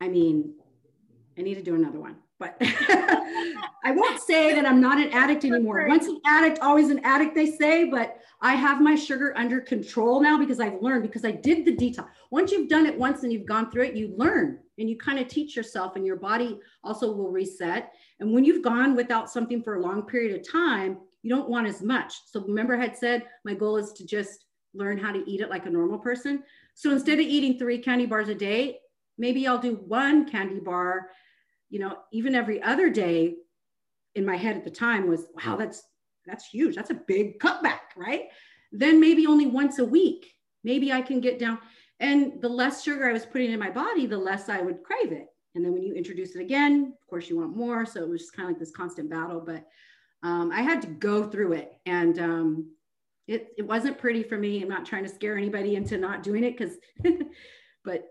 I 0.00 0.08
mean, 0.08 0.54
I 1.36 1.42
need 1.42 1.54
to 1.54 1.62
do 1.62 1.74
another 1.74 2.00
one 2.00 2.16
but 2.38 2.56
I 2.60 3.90
won't 3.90 4.20
say 4.20 4.54
that 4.54 4.64
I'm 4.64 4.80
not 4.80 4.98
an 4.98 5.10
addict 5.10 5.44
anymore. 5.44 5.86
Once 5.88 6.06
an 6.06 6.20
addict, 6.24 6.60
always 6.60 6.90
an 6.90 7.00
addict, 7.04 7.34
they 7.34 7.50
say, 7.50 7.84
but 7.84 8.18
I 8.40 8.54
have 8.54 8.80
my 8.80 8.94
sugar 8.94 9.36
under 9.36 9.60
control 9.60 10.20
now 10.20 10.38
because 10.38 10.60
I've 10.60 10.80
learned 10.80 11.02
because 11.02 11.24
I 11.24 11.32
did 11.32 11.64
the 11.64 11.74
detox. 11.74 12.06
Once 12.30 12.52
you've 12.52 12.68
done 12.68 12.86
it 12.86 12.96
once 12.96 13.22
and 13.22 13.32
you've 13.32 13.46
gone 13.46 13.70
through 13.70 13.84
it, 13.84 13.94
you 13.94 14.14
learn 14.16 14.60
and 14.78 14.88
you 14.88 14.96
kind 14.96 15.18
of 15.18 15.28
teach 15.28 15.56
yourself, 15.56 15.96
and 15.96 16.06
your 16.06 16.16
body 16.16 16.58
also 16.84 17.12
will 17.12 17.30
reset. 17.30 17.92
And 18.20 18.32
when 18.32 18.44
you've 18.44 18.62
gone 18.62 18.94
without 18.94 19.30
something 19.30 19.62
for 19.62 19.76
a 19.76 19.82
long 19.82 20.02
period 20.02 20.38
of 20.38 20.50
time, 20.50 20.98
you 21.22 21.30
don't 21.30 21.48
want 21.48 21.66
as 21.66 21.82
much. 21.82 22.14
So 22.26 22.40
remember, 22.40 22.76
I 22.76 22.82
had 22.82 22.96
said 22.96 23.26
my 23.44 23.54
goal 23.54 23.76
is 23.76 23.92
to 23.92 24.06
just 24.06 24.44
learn 24.74 24.98
how 24.98 25.12
to 25.12 25.28
eat 25.28 25.40
it 25.40 25.50
like 25.50 25.66
a 25.66 25.70
normal 25.70 25.98
person. 25.98 26.44
So 26.74 26.92
instead 26.92 27.18
of 27.18 27.26
eating 27.26 27.58
three 27.58 27.78
candy 27.78 28.06
bars 28.06 28.28
a 28.28 28.34
day, 28.34 28.78
maybe 29.16 29.46
I'll 29.46 29.58
do 29.58 29.74
one 29.86 30.28
candy 30.28 30.60
bar, 30.60 31.08
you 31.70 31.80
know, 31.80 31.98
even 32.12 32.34
every 32.34 32.62
other 32.62 32.88
day 32.88 33.34
in 34.14 34.24
my 34.24 34.36
head 34.36 34.56
at 34.56 34.64
the 34.64 34.70
time 34.70 35.08
was, 35.08 35.26
wow, 35.34 35.56
that's 35.56 35.82
that's 36.26 36.46
huge. 36.46 36.76
That's 36.76 36.90
a 36.90 37.00
big 37.06 37.40
cutback, 37.40 37.96
right? 37.96 38.24
Then 38.70 39.00
maybe 39.00 39.26
only 39.26 39.46
once 39.46 39.78
a 39.78 39.84
week. 39.84 40.34
Maybe 40.62 40.92
I 40.92 41.00
can 41.00 41.20
get 41.20 41.38
down. 41.38 41.58
And 42.00 42.40
the 42.40 42.48
less 42.48 42.82
sugar 42.82 43.08
I 43.08 43.12
was 43.12 43.26
putting 43.26 43.52
in 43.52 43.58
my 43.58 43.70
body, 43.70 44.06
the 44.06 44.18
less 44.18 44.48
I 44.48 44.60
would 44.60 44.82
crave 44.82 45.12
it. 45.12 45.26
And 45.54 45.64
then 45.64 45.72
when 45.72 45.82
you 45.82 45.94
introduce 45.94 46.36
it 46.36 46.40
again, 46.40 46.94
of 47.00 47.08
course, 47.08 47.28
you 47.28 47.38
want 47.38 47.56
more. 47.56 47.84
So 47.84 48.02
it 48.02 48.08
was 48.08 48.20
just 48.20 48.36
kind 48.36 48.48
of 48.48 48.52
like 48.52 48.60
this 48.60 48.70
constant 48.70 49.10
battle. 49.10 49.40
But 49.40 49.66
um, 50.22 50.52
I 50.52 50.62
had 50.62 50.80
to 50.82 50.88
go 50.88 51.28
through 51.28 51.54
it. 51.54 51.72
And 51.86 52.18
um, 52.18 52.70
it, 53.26 53.48
it 53.58 53.62
wasn't 53.66 53.98
pretty 53.98 54.22
for 54.22 54.38
me. 54.38 54.62
I'm 54.62 54.68
not 54.68 54.86
trying 54.86 55.04
to 55.04 55.08
scare 55.08 55.36
anybody 55.36 55.74
into 55.74 55.98
not 55.98 56.22
doing 56.22 56.44
it 56.44 56.56
because, 56.56 56.76
but 57.84 58.04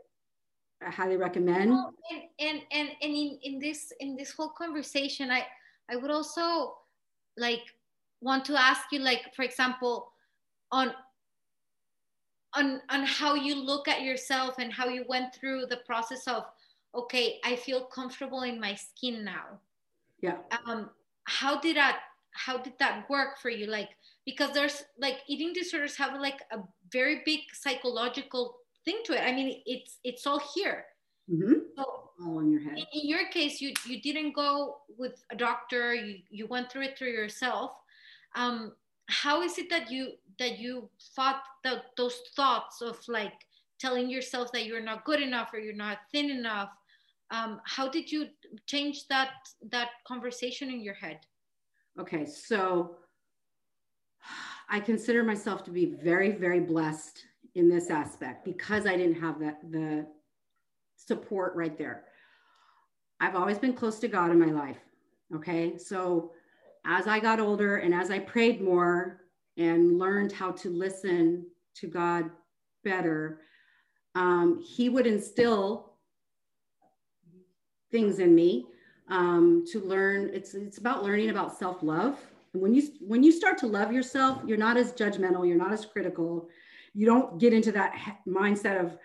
I 0.86 0.92
highly 0.92 1.16
recommend. 1.16 1.72
Well, 1.72 1.94
and, 2.12 2.22
and, 2.40 2.62
and, 2.72 2.90
and 3.02 3.14
in, 3.14 3.40
in 3.44 3.60
this, 3.60 3.94
in 4.00 4.18
this 4.18 4.32
whole 4.32 4.50
conversation, 4.50 5.32
I, 5.32 5.46
I 5.90 5.96
would 5.96 6.12
also 6.12 6.76
like 7.38 7.64
want 8.22 8.44
to 8.46 8.60
ask 8.60 8.82
you, 8.92 9.00
like, 9.00 9.34
for 9.36 9.44
example, 9.44 10.12
on 10.72 10.92
on 12.58 12.82
on 12.90 13.04
how 13.04 13.36
you 13.36 13.56
look 13.56 13.88
at 13.88 14.02
yourself 14.02 14.56
and 14.60 14.74
how 14.74 14.88
you 14.88 15.06
went 15.08 15.34
through 15.34 15.68
the 15.68 15.78
process 15.86 16.28
of 16.28 16.44
okay 16.96 17.40
i 17.44 17.56
feel 17.56 17.82
comfortable 17.86 18.44
in 18.44 18.60
my 18.60 18.74
skin 18.76 19.24
now. 19.24 19.60
Yeah. 20.22 20.38
Um 20.66 20.90
how 21.26 21.60
did 21.60 21.78
that 21.78 22.00
how 22.32 22.58
did 22.58 22.74
that 22.80 23.10
work 23.10 23.38
for 23.40 23.50
you? 23.50 23.68
Like 23.68 23.90
because 24.26 24.52
there's 24.54 24.84
like 25.00 25.20
eating 25.28 25.54
disorders 25.54 25.96
have 25.98 26.20
like 26.20 26.42
a 26.52 26.60
very 26.92 27.22
big 27.26 27.42
psychological 27.54 28.58
thing 28.86 29.00
to 29.06 29.14
it. 29.14 29.22
I 29.22 29.32
mean 29.34 29.62
it's 29.66 30.00
it's 30.04 30.26
all 30.26 30.42
here. 30.56 30.86
Mm-hmm. 31.30 31.60
so 31.76 31.84
all 32.24 32.40
in 32.40 32.50
your 32.52 32.62
head. 32.62 32.78
in, 32.78 32.86
in 32.94 33.08
your 33.08 33.28
case 33.30 33.62
you 33.62 33.74
you 33.86 34.02
didn't 34.02 34.32
go 34.34 34.78
with 34.98 35.24
a 35.32 35.36
doctor. 35.36 35.94
You 35.94 36.20
you 36.30 36.48
went 36.48 36.72
through 36.72 36.84
it 36.84 36.98
through 36.98 37.12
yourself. 37.12 37.72
Um 38.36 38.74
how 39.10 39.42
is 39.42 39.58
it 39.58 39.70
that 39.70 39.90
you 39.90 40.12
that 40.40 40.60
you 40.60 40.90
thought 41.16 41.42
that 41.64 41.86
those 41.96 42.20
thoughts 42.36 42.82
of 42.82 42.98
like 43.08 43.34
telling 43.80 44.10
yourself 44.10 44.52
that 44.52 44.66
you're 44.66 44.82
not 44.82 45.06
good 45.06 45.22
enough 45.22 45.54
or 45.54 45.60
you're 45.60 45.74
not 45.74 46.00
thin 46.12 46.30
enough 46.30 46.70
um, 47.30 47.60
how 47.66 47.90
did 47.90 48.12
you 48.12 48.28
change 48.66 49.08
that 49.10 49.32
that 49.72 49.90
conversation 50.08 50.70
in 50.70 50.82
your 50.82 50.94
head? 50.94 51.20
Okay 52.00 52.26
so 52.26 52.98
i 54.70 54.80
consider 54.80 55.24
myself 55.24 55.64
to 55.64 55.72
be 55.72 55.96
very 56.04 56.32
very 56.32 56.60
blessed 56.60 57.24
in 57.56 57.70
this 57.70 57.90
aspect 57.90 58.44
because 58.44 58.86
i 58.86 58.96
didn't 58.98 59.20
have 59.20 59.40
that 59.40 59.60
the 59.72 60.06
support 61.00 61.56
right 61.56 61.78
there. 61.78 62.06
I've 63.20 63.36
always 63.36 63.58
been 63.58 63.74
close 63.74 64.00
to 64.00 64.08
god 64.08 64.32
in 64.32 64.40
my 64.40 64.52
life 64.52 64.78
okay? 65.36 65.78
So 65.78 66.32
as 66.88 67.06
I 67.06 67.20
got 67.20 67.40
older 67.40 67.78
and 67.78 67.94
as 67.94 68.10
I 68.10 68.20
prayed 68.20 68.62
more 68.62 69.22
and 69.58 70.00
learned 70.00 70.32
how 70.32 70.52
to 70.52 70.70
listen 70.70 71.46
to 71.76 71.88
God 71.88 72.30
better, 72.84 73.42
um, 74.16 74.64
He 74.66 74.88
would 74.88 75.06
instill 75.06 75.94
things 77.92 78.20
in 78.20 78.34
me 78.34 78.68
um, 79.10 79.66
to 79.72 79.82
learn. 79.82 80.32
It's 80.34 80.54
it's 80.54 80.78
about 80.78 81.04
learning 81.04 81.30
about 81.30 81.58
self 81.58 81.84
love. 81.84 82.18
And 82.54 82.62
when 82.62 82.74
you 82.74 82.90
when 83.02 83.22
you 83.22 83.34
start 83.34 83.58
to 83.60 83.68
love 83.68 83.92
yourself, 83.92 84.42
you're 84.46 84.58
not 84.58 84.78
as 84.78 84.94
judgmental. 84.94 85.46
You're 85.46 85.58
not 85.58 85.74
as 85.74 85.86
critical. 85.86 86.48
You 86.94 87.06
don't 87.06 87.38
get 87.38 87.54
into 87.54 87.72
that 87.74 87.94
mindset 88.28 88.80
of 88.80 88.98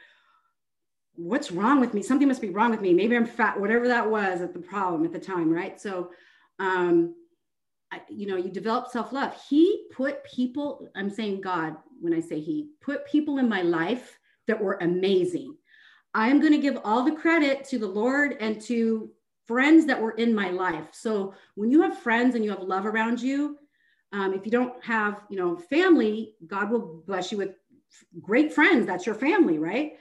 what's 1.17 1.51
wrong 1.51 1.81
with 1.81 1.95
me. 1.95 2.03
Something 2.03 2.29
must 2.29 2.41
be 2.41 2.51
wrong 2.51 2.71
with 2.71 2.81
me. 2.81 2.95
Maybe 2.95 3.17
I'm 3.17 3.27
fat. 3.27 3.59
Whatever 3.59 3.89
that 3.89 4.09
was 4.09 4.41
at 4.41 4.55
the 4.55 4.61
problem 4.61 5.05
at 5.05 5.13
the 5.13 5.19
time, 5.19 5.51
right? 5.51 5.81
So. 5.81 6.11
Um, 6.59 7.17
you 8.09 8.27
know, 8.27 8.37
you 8.37 8.51
develop 8.51 8.89
self 8.89 9.13
love. 9.13 9.35
He 9.49 9.87
put 9.93 10.25
people, 10.25 10.89
I'm 10.95 11.11
saying 11.11 11.41
God 11.41 11.77
when 12.01 12.15
I 12.15 12.21
say 12.21 12.41
He, 12.41 12.69
put 12.81 13.07
people 13.07 13.39
in 13.39 13.49
my 13.49 13.63
life 13.63 14.19
that 14.47 14.61
were 14.61 14.79
amazing. 14.81 15.57
I'm 16.15 16.41
going 16.41 16.53
to 16.53 16.59
give 16.59 16.79
all 16.85 17.05
the 17.05 17.13
credit 17.13 17.65
to 17.69 17.79
the 17.79 17.87
Lord 17.87 18.37
and 18.41 18.61
to 18.63 19.11
friends 19.47 19.87
that 19.87 20.01
were 20.01 20.13
in 20.13 20.35
my 20.35 20.51
life. 20.51 20.89
So 20.93 21.35
when 21.55 21.71
you 21.71 21.83
have 21.83 21.99
friends 21.99 22.35
and 22.35 22.45
you 22.45 22.51
have 22.51 22.61
love 22.61 22.87
around 22.87 23.21
you, 23.21 23.59
um, 24.13 24.35
if 24.35 24.45
you 24.45 24.53
don't 24.53 24.83
have, 24.85 25.23
you 25.31 25.37
know, 25.37 25.57
family, 25.57 26.35
God 26.47 26.71
will 26.71 27.03
bless 27.07 27.33
you 27.33 27.39
with 27.39 27.55
great 28.21 28.53
friends. 28.53 28.87
That's 28.87 29.07
your 29.07 29.15
family, 29.15 29.59
right? 29.59 29.93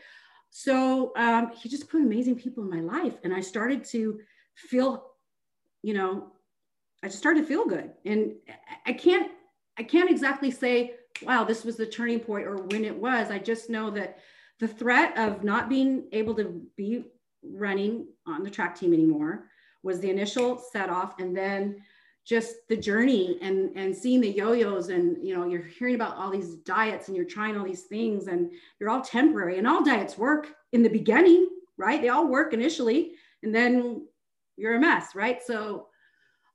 So 0.49 1.13
um, 1.15 1.51
He 1.56 1.69
just 1.69 1.89
put 1.89 2.01
amazing 2.01 2.36
people 2.36 2.63
in 2.63 2.69
my 2.69 2.82
life, 2.82 3.17
and 3.23 3.34
I 3.34 3.39
started 3.39 3.86
to 3.86 4.19
feel, 4.56 5.12
you 5.82 5.93
know, 5.93 6.34
I 7.04 7.08
just 7.08 7.20
started 7.20 7.42
to 7.42 7.48
feel 7.48 7.66
good. 7.66 7.92
And 8.06 8.34
I 8.86 8.94
can't, 8.94 9.32
I 9.78 9.84
can't 9.84 10.10
exactly 10.10 10.52
say, 10.52 10.94
wow, 11.24 11.44
this 11.44 11.64
was 11.64 11.78
the 11.78 11.86
turning 11.86 12.20
point 12.20 12.46
or 12.46 12.58
when 12.58 12.86
it 12.86 12.96
was. 12.96 13.32
I 13.32 13.40
just 13.40 13.70
know 13.70 13.90
that 13.92 14.20
the 14.60 14.68
threat 14.68 15.18
of 15.18 15.44
not 15.44 15.70
being 15.70 16.08
able 16.12 16.36
to 16.36 16.62
be 16.76 17.06
running 17.44 18.08
on 18.28 18.44
the 18.44 18.50
track 18.50 18.76
team 18.76 18.94
anymore 18.94 19.46
was 19.84 20.00
the 20.00 20.10
initial 20.10 20.62
set 20.72 20.90
off. 20.90 21.20
And 21.20 21.36
then 21.36 21.82
just 22.26 22.68
the 22.70 22.78
journey 22.78 23.38
and 23.42 23.76
and 23.76 23.96
seeing 23.96 24.22
the 24.22 24.30
yo-yos 24.30 24.90
and 24.90 25.18
you 25.26 25.36
know 25.36 25.46
you're 25.46 25.64
hearing 25.64 25.96
about 25.96 26.16
all 26.16 26.30
these 26.30 26.56
diets 26.58 27.08
and 27.08 27.18
you're 27.18 27.26
trying 27.26 27.58
all 27.58 27.66
these 27.66 27.84
things 27.84 28.28
and 28.28 28.52
they're 28.78 28.90
all 28.90 29.02
temporary 29.02 29.58
and 29.58 29.68
all 29.68 29.84
diets 29.84 30.18
work 30.18 30.54
in 30.72 30.84
the 30.84 30.90
beginning 30.90 31.48
right 31.78 32.02
they 32.02 32.10
all 32.10 32.28
work 32.28 32.54
initially 32.54 33.14
and 33.42 33.56
then 33.56 34.06
you're 34.56 34.76
a 34.76 34.80
mess 34.80 35.16
right 35.16 35.42
so 35.44 35.88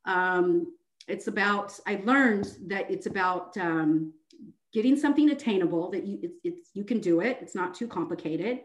um, 0.07 0.73
it's 1.09 1.29
about, 1.29 1.79
I 1.87 2.01
learned 2.05 2.57
that 2.66 2.90
it's 2.90 3.07
about 3.07 3.57
um, 3.59 4.12
getting 4.73 4.97
something 4.97 5.31
attainable 5.31 5.90
that 5.90 6.05
you, 6.05 6.31
it's, 6.42 6.71
you 6.75 6.85
can 6.85 7.01
do 7.01 7.21
it. 7.21 7.38
It's 7.40 7.55
not 7.55 7.75
too 7.75 7.87
complicated, 7.87 8.61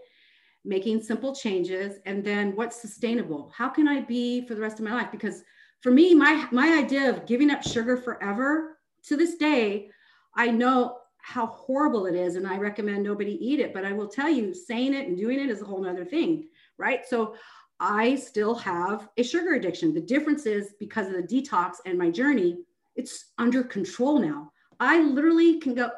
making 0.65 1.01
simple 1.01 1.35
changes. 1.35 1.99
And 2.05 2.23
then 2.23 2.55
what's 2.55 2.81
sustainable? 2.81 3.51
How 3.55 3.69
can 3.69 3.87
I 3.87 4.01
be 4.01 4.45
for 4.47 4.55
the 4.55 4.61
rest 4.61 4.79
of 4.79 4.85
my 4.85 4.93
life? 4.93 5.11
Because 5.11 5.43
for 5.81 5.91
me, 5.91 6.13
my, 6.13 6.47
my 6.51 6.77
idea 6.77 7.09
of 7.09 7.25
giving 7.25 7.51
up 7.51 7.63
sugar 7.63 7.97
forever 7.97 8.77
to 9.07 9.17
this 9.17 9.35
day, 9.35 9.89
I 10.35 10.51
know 10.51 10.97
how 11.21 11.45
horrible 11.45 12.07
it 12.07 12.15
is 12.15 12.35
and 12.35 12.47
I 12.47 12.57
recommend 12.57 13.03
nobody 13.03 13.33
eat 13.45 13.59
it, 13.59 13.73
but 13.73 13.85
I 13.85 13.93
will 13.93 14.07
tell 14.07 14.29
you 14.29 14.53
saying 14.53 14.93
it 14.93 15.07
and 15.07 15.17
doing 15.17 15.39
it 15.39 15.49
is 15.49 15.61
a 15.61 15.65
whole 15.65 15.81
nother 15.81 16.05
thing, 16.05 16.47
right? 16.77 17.01
So 17.07 17.35
I 17.83 18.15
still 18.15 18.53
have 18.55 19.09
a 19.17 19.23
sugar 19.23 19.55
addiction. 19.55 19.91
The 19.91 20.01
difference 20.01 20.45
is 20.45 20.75
because 20.79 21.07
of 21.07 21.13
the 21.13 21.23
detox 21.23 21.77
and 21.87 21.97
my 21.97 22.11
journey, 22.11 22.59
it's 22.95 23.31
under 23.39 23.63
control 23.63 24.19
now. 24.19 24.51
I 24.79 25.01
literally 25.01 25.59
can 25.59 25.73
go, 25.73 25.89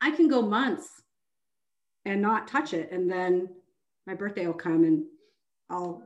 I 0.00 0.12
can 0.12 0.28
go 0.28 0.40
months 0.40 0.88
and 2.06 2.22
not 2.22 2.48
touch 2.48 2.72
it. 2.72 2.90
And 2.90 3.10
then 3.10 3.50
my 4.06 4.14
birthday 4.14 4.46
will 4.46 4.54
come 4.54 4.84
and 4.84 5.04
I'll 5.68 6.02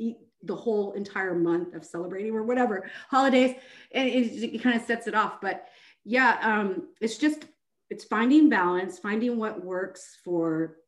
eat 0.00 0.16
the 0.42 0.56
whole 0.56 0.92
entire 0.94 1.34
month 1.36 1.74
of 1.74 1.84
celebrating 1.84 2.34
or 2.34 2.42
whatever 2.42 2.90
holidays. 3.08 3.54
And 3.92 4.08
it, 4.08 4.54
it 4.54 4.62
kind 4.62 4.74
of 4.74 4.84
sets 4.84 5.06
it 5.06 5.14
off. 5.14 5.40
But 5.40 5.68
yeah, 6.04 6.38
um, 6.42 6.88
it's 7.00 7.18
just, 7.18 7.44
it's 7.88 8.02
finding 8.02 8.48
balance, 8.48 8.98
finding 8.98 9.36
what 9.36 9.64
works 9.64 10.18
for, 10.24 10.78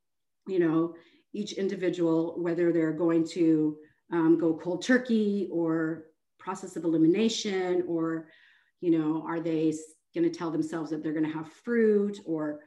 you 0.48 0.58
know, 0.58 0.96
each 1.32 1.52
individual, 1.52 2.34
whether 2.38 2.72
they're 2.72 2.92
going 2.92 3.26
to 3.28 3.76
um, 4.12 4.38
go 4.38 4.54
cold 4.54 4.82
turkey 4.82 5.48
or 5.50 6.04
process 6.38 6.76
of 6.76 6.84
elimination, 6.84 7.84
or, 7.86 8.28
you 8.80 8.90
know, 8.90 9.24
are 9.26 9.40
they 9.40 9.72
going 10.14 10.30
to 10.30 10.36
tell 10.36 10.50
themselves 10.50 10.90
that 10.90 11.02
they're 11.02 11.12
going 11.12 11.24
to 11.24 11.32
have 11.32 11.50
fruit 11.50 12.20
or 12.24 12.60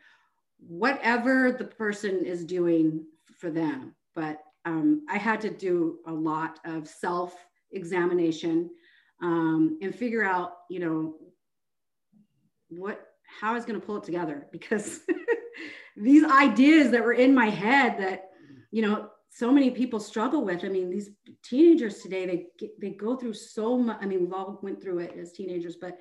whatever 0.59 1.51
the 1.51 1.63
person 1.63 2.25
is 2.25 2.43
doing 2.43 3.05
for 3.37 3.49
them. 3.49 3.95
But 4.15 4.41
um, 4.65 5.05
I 5.09 5.17
had 5.17 5.39
to 5.41 5.49
do 5.49 5.99
a 6.07 6.11
lot 6.11 6.59
of 6.65 6.87
self 6.87 7.35
examination 7.71 8.69
um, 9.21 9.77
and 9.81 9.93
figure 9.93 10.23
out, 10.23 10.53
you 10.69 10.79
know, 10.79 11.15
what, 12.69 13.07
how 13.39 13.51
I 13.51 13.53
was 13.53 13.65
going 13.65 13.79
to 13.79 13.85
pull 13.85 13.97
it 13.97 14.03
together 14.03 14.47
because 14.51 15.01
these 15.97 16.23
ideas 16.23 16.91
that 16.91 17.03
were 17.03 17.13
in 17.13 17.33
my 17.33 17.49
head 17.49 17.97
that 17.99 18.29
you 18.71 18.81
know 18.81 19.09
so 19.29 19.51
many 19.51 19.69
people 19.69 19.99
struggle 19.99 20.43
with 20.43 20.63
i 20.63 20.69
mean 20.69 20.89
these 20.89 21.09
teenagers 21.43 21.99
today 21.99 22.25
they 22.25 22.69
they 22.79 22.89
go 22.89 23.15
through 23.15 23.33
so 23.33 23.77
much 23.77 23.97
i 24.01 24.05
mean 24.05 24.21
we've 24.21 24.33
all 24.33 24.59
went 24.63 24.81
through 24.81 24.99
it 24.99 25.15
as 25.19 25.31
teenagers 25.31 25.75
but 25.75 25.97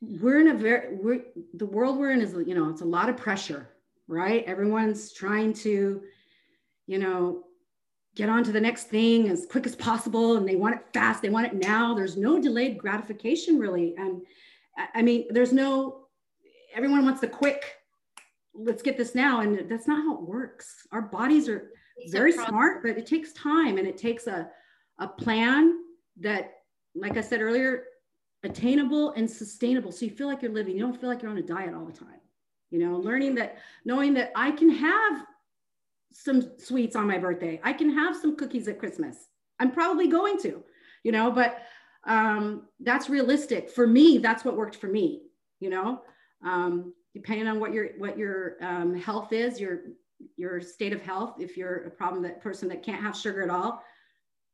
we're 0.00 0.40
in 0.40 0.48
a 0.48 0.54
very 0.54 0.96
we're 0.96 1.22
the 1.54 1.66
world 1.66 1.98
we're 1.98 2.10
in 2.10 2.20
is 2.20 2.34
you 2.46 2.54
know 2.54 2.68
it's 2.68 2.82
a 2.82 2.84
lot 2.84 3.08
of 3.08 3.16
pressure 3.16 3.70
right? 4.08 4.44
Everyone's 4.44 5.12
trying 5.12 5.52
to 5.54 6.02
you 6.86 6.98
know 6.98 7.42
get 8.14 8.28
on 8.28 8.44
to 8.44 8.52
the 8.52 8.60
next 8.60 8.84
thing 8.84 9.28
as 9.28 9.46
quick 9.50 9.66
as 9.66 9.76
possible 9.76 10.36
and 10.36 10.48
they 10.48 10.56
want 10.56 10.74
it 10.76 10.82
fast 10.94 11.22
they 11.22 11.28
want 11.28 11.46
it 11.46 11.54
now. 11.54 11.94
There's 11.94 12.16
no 12.16 12.40
delayed 12.40 12.78
gratification 12.78 13.58
really 13.58 13.94
and 13.98 14.22
i 14.94 15.00
mean 15.00 15.26
there's 15.30 15.54
no 15.54 16.06
everyone 16.74 17.02
wants 17.04 17.20
the 17.20 17.26
quick 17.26 17.76
let's 18.58 18.82
get 18.82 18.96
this 18.96 19.14
now 19.14 19.40
and 19.40 19.68
that's 19.68 19.86
not 19.86 20.02
how 20.02 20.14
it 20.14 20.22
works 20.22 20.86
our 20.92 21.02
bodies 21.02 21.48
are 21.48 21.70
it's 21.96 22.12
very 22.12 22.32
smart, 22.32 22.82
but 22.82 22.98
it 22.98 23.06
takes 23.06 23.32
time 23.32 23.78
and 23.78 23.86
it 23.86 23.96
takes 23.96 24.26
a, 24.26 24.48
a 24.98 25.08
plan 25.08 25.80
that, 26.20 26.52
like 26.94 27.16
I 27.16 27.20
said 27.20 27.40
earlier, 27.40 27.84
attainable 28.42 29.12
and 29.12 29.30
sustainable. 29.30 29.92
So 29.92 30.04
you 30.04 30.10
feel 30.10 30.26
like 30.26 30.42
you're 30.42 30.52
living, 30.52 30.76
you 30.76 30.82
don't 30.82 30.98
feel 30.98 31.08
like 31.08 31.22
you're 31.22 31.30
on 31.30 31.38
a 31.38 31.42
diet 31.42 31.74
all 31.74 31.86
the 31.86 31.92
time. 31.92 32.20
You 32.70 32.80
know, 32.80 32.96
learning 32.96 33.34
that, 33.36 33.58
knowing 33.84 34.12
that 34.14 34.32
I 34.34 34.50
can 34.50 34.68
have 34.70 35.24
some 36.12 36.58
sweets 36.58 36.96
on 36.96 37.06
my 37.06 37.18
birthday, 37.18 37.60
I 37.62 37.72
can 37.72 37.90
have 37.90 38.16
some 38.16 38.36
cookies 38.36 38.68
at 38.68 38.78
Christmas. 38.78 39.28
I'm 39.58 39.70
probably 39.70 40.08
going 40.08 40.38
to, 40.40 40.62
you 41.02 41.12
know, 41.12 41.30
but 41.30 41.62
um, 42.06 42.68
that's 42.80 43.08
realistic 43.08 43.70
for 43.70 43.86
me. 43.86 44.18
That's 44.18 44.44
what 44.44 44.56
worked 44.56 44.76
for 44.76 44.88
me, 44.88 45.22
you 45.60 45.70
know, 45.70 46.02
um, 46.44 46.92
depending 47.16 47.48
on 47.48 47.58
what 47.58 47.72
your 47.72 47.88
what 47.96 48.18
your 48.18 48.56
um, 48.60 48.94
health 48.94 49.32
is, 49.32 49.58
your 49.58 49.80
your 50.36 50.60
state 50.60 50.92
of 50.92 51.00
health. 51.00 51.36
If 51.40 51.56
you're 51.56 51.86
a 51.86 51.90
problem 51.90 52.22
that 52.24 52.42
person 52.42 52.68
that 52.68 52.82
can't 52.82 53.02
have 53.02 53.16
sugar 53.16 53.42
at 53.42 53.48
all, 53.48 53.82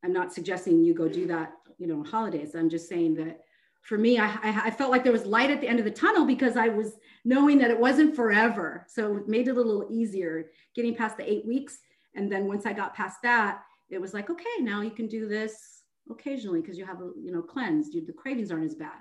I'm 0.04 0.12
not 0.12 0.32
suggesting 0.32 0.84
you 0.84 0.94
go 0.94 1.08
do 1.08 1.26
that, 1.26 1.54
you 1.78 1.88
know, 1.88 2.04
holidays. 2.04 2.54
I'm 2.54 2.70
just 2.70 2.88
saying 2.88 3.16
that 3.16 3.40
for 3.82 3.98
me, 3.98 4.16
I, 4.20 4.38
I, 4.44 4.70
felt 4.70 4.92
like 4.92 5.02
there 5.02 5.12
was 5.12 5.26
light 5.26 5.50
at 5.50 5.60
the 5.60 5.66
end 5.66 5.80
of 5.80 5.84
the 5.84 5.90
tunnel 5.90 6.24
because 6.24 6.56
I 6.56 6.68
was 6.68 6.92
knowing 7.24 7.58
that 7.58 7.72
it 7.72 7.80
wasn't 7.80 8.14
forever. 8.14 8.86
So 8.88 9.16
it 9.16 9.28
made 9.28 9.48
it 9.48 9.56
a 9.56 9.60
little 9.60 9.88
easier 9.90 10.52
getting 10.76 10.94
past 10.94 11.16
the 11.16 11.28
eight 11.28 11.44
weeks. 11.44 11.80
And 12.14 12.30
then 12.30 12.46
once 12.46 12.64
I 12.64 12.74
got 12.74 12.94
past 12.94 13.18
that, 13.24 13.62
it 13.90 14.00
was 14.00 14.14
like, 14.14 14.30
okay, 14.30 14.60
now 14.60 14.82
you 14.82 14.92
can 14.92 15.08
do 15.08 15.26
this 15.26 15.82
occasionally 16.08 16.60
because 16.60 16.78
you 16.78 16.86
have 16.86 17.00
a, 17.00 17.10
you 17.20 17.32
know, 17.32 17.42
cleansed. 17.42 17.92
You, 17.92 18.06
the 18.06 18.12
cravings 18.12 18.52
aren't 18.52 18.66
as 18.66 18.76
bad. 18.76 19.00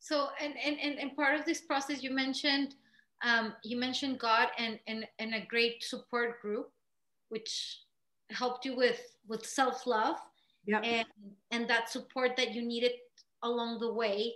So, 0.00 0.28
and, 0.42 0.54
and, 0.64 0.78
and, 0.80 0.98
and 0.98 1.16
part 1.16 1.38
of 1.38 1.44
this 1.44 1.60
process, 1.60 2.02
you 2.02 2.10
mentioned, 2.10 2.74
um, 3.24 3.54
you 3.64 3.76
mentioned 3.76 4.18
God 4.18 4.48
and, 4.58 4.78
and, 4.86 5.06
and 5.18 5.34
a 5.34 5.44
great 5.46 5.82
support 5.82 6.40
group, 6.40 6.70
which 7.28 7.80
helped 8.30 8.64
you 8.64 8.76
with, 8.76 9.00
with 9.26 9.44
self-love 9.44 10.16
yep. 10.66 10.82
and, 10.84 11.06
and 11.50 11.68
that 11.68 11.90
support 11.90 12.36
that 12.36 12.54
you 12.54 12.62
needed 12.62 12.92
along 13.42 13.78
the 13.80 13.92
way 13.92 14.34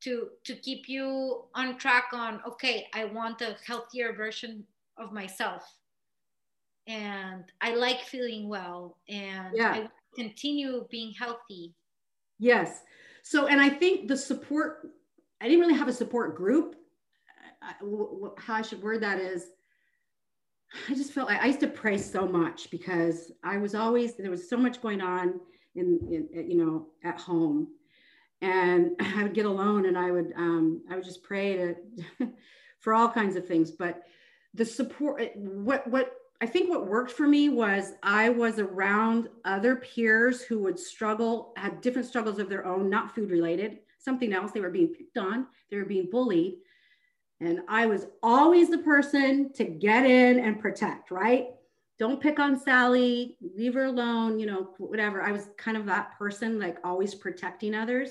to 0.00 0.28
to 0.44 0.54
keep 0.56 0.88
you 0.88 1.44
on 1.54 1.76
track 1.78 2.08
on 2.12 2.40
okay 2.46 2.86
i 2.94 3.04
want 3.04 3.40
a 3.40 3.56
healthier 3.66 4.12
version 4.12 4.64
of 4.98 5.12
myself 5.12 5.78
and 6.86 7.44
i 7.60 7.74
like 7.74 8.00
feeling 8.00 8.48
well 8.48 8.98
and 9.08 9.48
yeah. 9.54 9.72
i 9.72 9.88
continue 10.14 10.86
being 10.90 11.12
healthy 11.12 11.74
yes 12.38 12.82
so 13.22 13.46
and 13.46 13.60
i 13.60 13.68
think 13.68 14.06
the 14.06 14.16
support 14.16 14.90
i 15.40 15.44
didn't 15.44 15.60
really 15.60 15.78
have 15.78 15.88
a 15.88 15.92
support 15.92 16.36
group. 16.36 16.76
I, 17.62 17.74
how 18.38 18.54
i 18.54 18.62
should 18.62 18.82
word 18.82 19.02
that 19.02 19.18
is 19.18 19.46
i 20.88 20.94
just 20.94 21.12
felt 21.12 21.28
like 21.28 21.42
i 21.42 21.46
used 21.46 21.60
to 21.60 21.68
pray 21.68 21.98
so 21.98 22.26
much 22.26 22.70
because 22.70 23.32
i 23.42 23.56
was 23.56 23.74
always 23.74 24.14
there 24.14 24.30
was 24.30 24.48
so 24.48 24.56
much 24.56 24.80
going 24.80 25.00
on 25.00 25.40
in, 25.76 26.28
in 26.32 26.50
you 26.50 26.56
know 26.56 26.86
at 27.04 27.20
home. 27.20 27.68
And 28.42 28.92
I 29.00 29.22
would 29.22 29.34
get 29.34 29.46
alone 29.46 29.86
and 29.86 29.96
I 29.96 30.10
would 30.10 30.32
um, 30.36 30.82
I 30.90 30.96
would 30.96 31.04
just 31.04 31.22
pray 31.22 31.56
to 31.56 31.76
for 32.80 32.94
all 32.94 33.08
kinds 33.08 33.36
of 33.36 33.46
things. 33.46 33.70
But 33.70 34.02
the 34.54 34.64
support, 34.64 35.22
what 35.36 35.86
what 35.88 36.12
I 36.40 36.46
think 36.46 36.68
what 36.68 36.86
worked 36.86 37.12
for 37.12 37.26
me 37.26 37.48
was 37.48 37.92
I 38.02 38.28
was 38.28 38.58
around 38.58 39.28
other 39.44 39.76
peers 39.76 40.42
who 40.42 40.58
would 40.60 40.78
struggle, 40.78 41.54
had 41.56 41.80
different 41.80 42.08
struggles 42.08 42.38
of 42.38 42.50
their 42.50 42.66
own, 42.66 42.90
not 42.90 43.14
food 43.14 43.30
related, 43.30 43.78
something 44.06 44.32
else. 44.32 44.52
They 44.52 44.60
were 44.60 44.70
being 44.70 44.94
picked 44.94 45.18
on, 45.18 45.48
they 45.70 45.76
were 45.76 45.84
being 45.84 46.08
bullied. 46.10 46.54
And 47.40 47.60
I 47.68 47.84
was 47.84 48.06
always 48.22 48.70
the 48.70 48.78
person 48.78 49.52
to 49.52 49.64
get 49.64 50.06
in 50.06 50.40
and 50.40 50.58
protect, 50.58 51.10
right? 51.10 51.48
Don't 51.98 52.20
pick 52.20 52.38
on 52.38 52.58
Sally, 52.58 53.36
leave 53.54 53.74
her 53.74 53.84
alone, 53.84 54.38
you 54.38 54.46
know, 54.46 54.74
whatever. 54.78 55.20
I 55.20 55.32
was 55.32 55.50
kind 55.58 55.76
of 55.76 55.84
that 55.86 56.16
person, 56.18 56.58
like 56.58 56.78
always 56.82 57.14
protecting 57.14 57.74
others. 57.74 58.10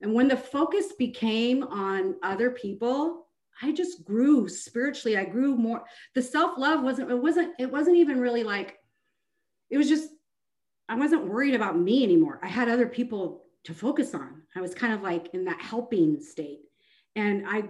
And 0.00 0.14
when 0.14 0.28
the 0.28 0.36
focus 0.36 0.92
became 0.98 1.64
on 1.64 2.14
other 2.22 2.50
people, 2.50 3.26
I 3.62 3.72
just 3.72 4.04
grew 4.04 4.48
spiritually. 4.48 5.16
I 5.16 5.24
grew 5.24 5.56
more. 5.56 5.84
The 6.14 6.22
self-love 6.22 6.82
wasn't, 6.82 7.10
it 7.10 7.20
wasn't, 7.20 7.54
it 7.58 7.70
wasn't 7.70 7.96
even 7.96 8.20
really 8.20 8.44
like, 8.44 8.78
it 9.70 9.78
was 9.78 9.88
just, 9.88 10.10
I 10.88 10.96
wasn't 10.96 11.26
worried 11.26 11.54
about 11.54 11.78
me 11.78 12.04
anymore. 12.04 12.40
I 12.42 12.48
had 12.48 12.68
other 12.68 12.86
people 12.86 13.43
to 13.64 13.74
focus 13.74 14.14
on. 14.14 14.42
I 14.54 14.60
was 14.60 14.74
kind 14.74 14.92
of 14.92 15.02
like 15.02 15.34
in 15.34 15.44
that 15.44 15.60
helping 15.60 16.20
state. 16.20 16.60
And 17.16 17.44
I, 17.48 17.64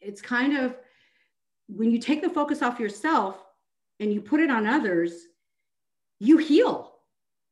it's 0.00 0.22
kind 0.22 0.56
of 0.56 0.76
when 1.68 1.90
you 1.90 1.98
take 1.98 2.22
the 2.22 2.30
focus 2.30 2.62
off 2.62 2.80
yourself 2.80 3.36
and 4.00 4.12
you 4.12 4.20
put 4.20 4.40
it 4.40 4.50
on 4.50 4.66
others, 4.66 5.12
you 6.18 6.38
heal 6.38 6.98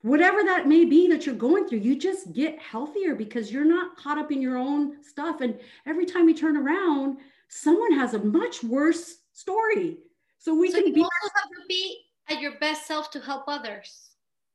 whatever 0.07 0.45
that 0.45 0.69
may 0.69 0.85
be 0.85 1.09
that 1.09 1.27
you're 1.27 1.35
going 1.35 1.67
through, 1.67 1.81
you 1.81 1.99
just 1.99 2.33
get 2.33 2.61
healthier 2.61 3.17
because 3.17 3.51
you're 3.51 3.65
not 3.65 3.97
caught 3.97 4.19
up 4.19 4.31
in 4.31 4.41
your 4.41 4.57
own 4.57 5.03
stuff. 5.03 5.41
And 5.41 5.59
every 5.85 6.07
time 6.07 6.29
you 6.29 6.35
turn 6.35 6.57
around, 6.57 7.19
someone 7.49 7.93
has 7.93 8.15
a 8.15 8.21
much 8.21 8.63
worse 8.63 9.17
story. 9.33 9.99
So 10.39 10.55
we 10.55 10.71
so 10.71 10.81
can 10.81 10.93
be, 10.93 11.01
also 11.01 11.33
have 11.35 11.51
to 11.51 11.67
be 11.69 12.05
at 12.29 12.41
your 12.41 12.53
best 12.61 12.87
self 12.87 13.11
to 13.13 13.21
help 13.21 13.45
others. 13.49 14.11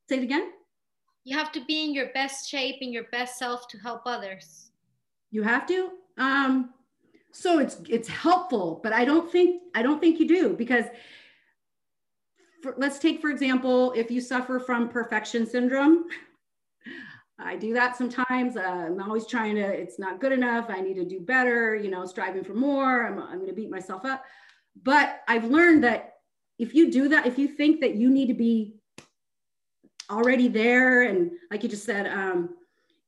Say 0.07 0.19
it 0.19 0.23
again. 0.23 0.51
You 1.23 1.37
have 1.37 1.51
to 1.51 1.63
be 1.65 1.83
in 1.83 1.93
your 1.93 2.07
best 2.13 2.49
shape, 2.49 2.77
in 2.81 2.91
your 2.91 3.05
best 3.11 3.37
self 3.37 3.67
to 3.69 3.77
help 3.77 4.01
others. 4.05 4.71
You 5.29 5.43
have 5.43 5.65
to. 5.67 5.91
Um, 6.17 6.73
so 7.31 7.59
it's 7.59 7.77
it's 7.87 8.07
helpful, 8.07 8.79
but 8.83 8.91
I 8.91 9.05
don't 9.05 9.31
think 9.31 9.61
I 9.75 9.81
don't 9.81 9.99
think 9.99 10.19
you 10.19 10.27
do 10.27 10.53
because 10.53 10.85
for, 12.61 12.75
let's 12.77 12.99
take, 12.99 13.21
for 13.21 13.29
example, 13.29 13.91
if 13.93 14.11
you 14.11 14.21
suffer 14.21 14.59
from 14.59 14.89
perfection 14.89 15.45
syndrome, 15.45 16.05
I 17.39 17.55
do 17.55 17.73
that 17.73 17.97
sometimes. 17.97 18.55
Uh, 18.55 18.61
I'm 18.61 19.01
always 19.01 19.25
trying 19.25 19.55
to, 19.55 19.61
it's 19.61 19.97
not 19.97 20.19
good 20.19 20.31
enough. 20.31 20.65
I 20.69 20.81
need 20.81 20.95
to 20.95 21.05
do 21.05 21.19
better, 21.19 21.75
you 21.75 21.89
know, 21.89 22.05
striving 22.05 22.43
for 22.43 22.53
more. 22.53 23.07
I'm, 23.07 23.19
I'm 23.19 23.37
going 23.37 23.47
to 23.47 23.55
beat 23.55 23.71
myself 23.71 24.05
up. 24.05 24.23
But 24.83 25.21
I've 25.27 25.45
learned 25.45 25.83
that 25.83 26.15
if 26.59 26.75
you 26.75 26.91
do 26.91 27.09
that, 27.09 27.25
if 27.25 27.37
you 27.39 27.47
think 27.47 27.81
that 27.81 27.95
you 27.95 28.09
need 28.09 28.27
to 28.27 28.33
be 28.33 28.75
already 30.11 30.47
there. 30.47 31.03
And 31.03 31.31
like 31.49 31.63
you 31.63 31.69
just 31.69 31.85
said, 31.85 32.07
um, 32.07 32.55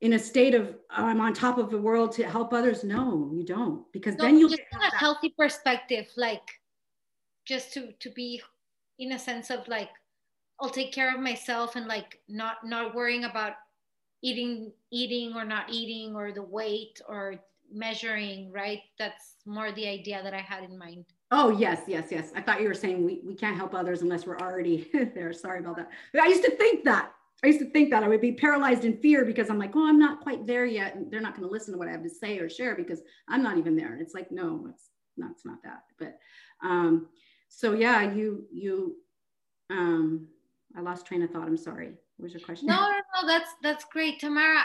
in 0.01 0.13
a 0.13 0.19
state 0.19 0.55
of 0.55 0.75
oh, 0.97 1.05
I'm 1.05 1.21
on 1.21 1.33
top 1.33 1.57
of 1.57 1.69
the 1.69 1.77
world 1.77 2.11
to 2.13 2.23
help 2.23 2.53
others, 2.53 2.83
no, 2.83 3.29
you 3.33 3.43
don't, 3.43 3.89
because 3.93 4.15
no, 4.15 4.25
then 4.25 4.37
you'll 4.37 4.49
just 4.49 4.61
get 4.71 4.93
a 4.93 4.95
healthy 4.95 5.33
perspective, 5.37 6.07
like 6.17 6.59
just 7.45 7.73
to 7.73 7.91
to 7.99 8.09
be 8.09 8.41
in 8.99 9.13
a 9.13 9.19
sense 9.19 9.49
of 9.49 9.67
like 9.67 9.89
I'll 10.59 10.69
take 10.69 10.91
care 10.91 11.13
of 11.13 11.21
myself 11.21 11.75
and 11.75 11.87
like 11.87 12.19
not 12.27 12.65
not 12.65 12.95
worrying 12.95 13.25
about 13.25 13.53
eating 14.21 14.71
eating 14.91 15.33
or 15.35 15.45
not 15.45 15.69
eating 15.69 16.15
or 16.15 16.31
the 16.31 16.43
weight 16.43 17.01
or 17.07 17.35
measuring 17.71 18.51
right? 18.51 18.81
That's 18.99 19.35
more 19.45 19.71
the 19.71 19.87
idea 19.87 20.21
that 20.23 20.33
i 20.33 20.39
had 20.39 20.63
in 20.63 20.77
mind 20.77 21.05
oh 21.33 21.49
yes 21.49 21.81
yes 21.87 22.07
yes 22.09 22.31
i 22.35 22.41
thought 22.41 22.61
you 22.61 22.67
were 22.67 22.73
saying 22.73 23.03
we, 23.03 23.21
we 23.25 23.35
can't 23.35 23.57
help 23.57 23.73
others 23.73 24.01
unless 24.01 24.25
we're 24.25 24.39
already 24.39 24.89
there 25.15 25.33
sorry 25.33 25.59
about 25.59 25.75
that 25.75 25.89
i 26.21 26.27
used 26.27 26.43
to 26.43 26.51
think 26.51 26.83
that 26.83 27.11
i 27.43 27.47
used 27.47 27.59
to 27.59 27.69
think 27.71 27.89
that 27.89 28.03
i 28.03 28.07
would 28.07 28.21
be 28.21 28.31
paralyzed 28.31 28.85
in 28.85 28.97
fear 28.97 29.25
because 29.25 29.49
i'm 29.49 29.59
like 29.59 29.75
oh 29.75 29.87
i'm 29.87 29.99
not 29.99 30.21
quite 30.21 30.47
there 30.47 30.65
yet 30.65 30.95
and 30.95 31.11
they're 31.11 31.21
not 31.21 31.35
going 31.35 31.47
to 31.47 31.51
listen 31.51 31.73
to 31.73 31.77
what 31.77 31.87
i 31.87 31.91
have 31.91 32.03
to 32.03 32.09
say 32.09 32.39
or 32.39 32.49
share 32.49 32.75
because 32.75 33.01
i'm 33.27 33.43
not 33.43 33.57
even 33.57 33.75
there 33.75 33.91
and 33.91 34.01
it's 34.01 34.13
like 34.13 34.31
no 34.31 34.65
it's 34.69 34.89
not 35.17 35.31
it's 35.31 35.45
not 35.45 35.61
that 35.63 35.83
but 35.99 36.17
um 36.63 37.07
so 37.53 37.73
yeah, 37.73 38.11
you 38.11 38.45
you 38.51 38.95
um 39.69 40.27
I 40.75 40.81
lost 40.81 41.05
train 41.05 41.21
of 41.21 41.29
thought. 41.29 41.47
I'm 41.47 41.57
sorry. 41.57 41.93
What 42.17 42.25
was 42.25 42.33
your 42.33 42.41
question? 42.41 42.67
No, 42.67 42.81
no, 42.81 43.21
no. 43.21 43.27
That's 43.27 43.51
that's 43.61 43.85
great, 43.85 44.19
Tamara. 44.19 44.63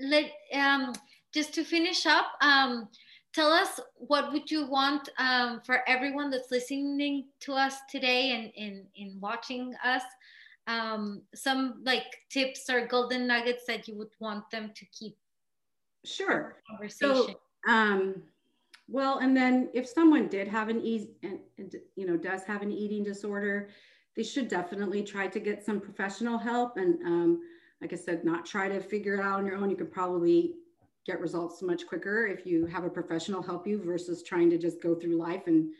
Let 0.00 0.30
um 0.54 0.92
just 1.34 1.52
to 1.54 1.64
finish 1.64 2.06
up. 2.06 2.26
Um, 2.40 2.88
tell 3.32 3.50
us 3.50 3.80
what 3.94 4.32
would 4.32 4.50
you 4.50 4.66
want 4.66 5.08
um, 5.18 5.60
for 5.64 5.80
everyone 5.88 6.30
that's 6.30 6.50
listening 6.50 7.26
to 7.40 7.54
us 7.54 7.78
today 7.88 8.32
and 8.32 8.52
in 8.54 8.86
in 8.94 9.18
watching 9.20 9.74
us. 9.84 10.02
Um, 10.68 11.22
some 11.34 11.82
like 11.84 12.18
tips 12.30 12.70
or 12.70 12.86
golden 12.86 13.26
nuggets 13.26 13.64
that 13.66 13.88
you 13.88 13.96
would 13.96 14.12
want 14.20 14.48
them 14.50 14.70
to 14.76 14.86
keep. 14.86 15.16
Sure. 16.04 16.56
Conversation. 16.68 17.34
So, 17.66 17.72
um, 17.72 18.22
well, 18.88 19.18
and 19.18 19.36
then 19.36 19.70
if 19.74 19.88
someone 19.88 20.28
did 20.28 20.46
have 20.46 20.68
an 20.68 20.80
ease 20.80 21.08
and, 21.22 21.40
you 21.96 22.06
know 22.06 22.16
does 22.16 22.44
have 22.44 22.62
an 22.62 22.70
eating 22.70 23.02
disorder, 23.02 23.70
they 24.14 24.22
should 24.22 24.48
definitely 24.48 25.02
try 25.02 25.26
to 25.26 25.40
get 25.40 25.64
some 25.64 25.80
professional 25.80 26.38
help. 26.38 26.76
And 26.76 27.02
um, 27.04 27.40
like 27.80 27.92
I 27.92 27.96
said, 27.96 28.24
not 28.24 28.46
try 28.46 28.68
to 28.68 28.80
figure 28.80 29.14
it 29.14 29.20
out 29.20 29.40
on 29.40 29.46
your 29.46 29.56
own. 29.56 29.70
You 29.70 29.76
could 29.76 29.92
probably 29.92 30.54
get 31.06 31.20
results 31.20 31.62
much 31.62 31.86
quicker 31.86 32.26
if 32.26 32.46
you 32.46 32.66
have 32.66 32.84
a 32.84 32.90
professional 32.90 33.42
help 33.42 33.66
you 33.66 33.82
versus 33.82 34.22
trying 34.22 34.50
to 34.50 34.58
just 34.58 34.82
go 34.82 34.94
through 34.94 35.16
life 35.16 35.46
and 35.46 35.70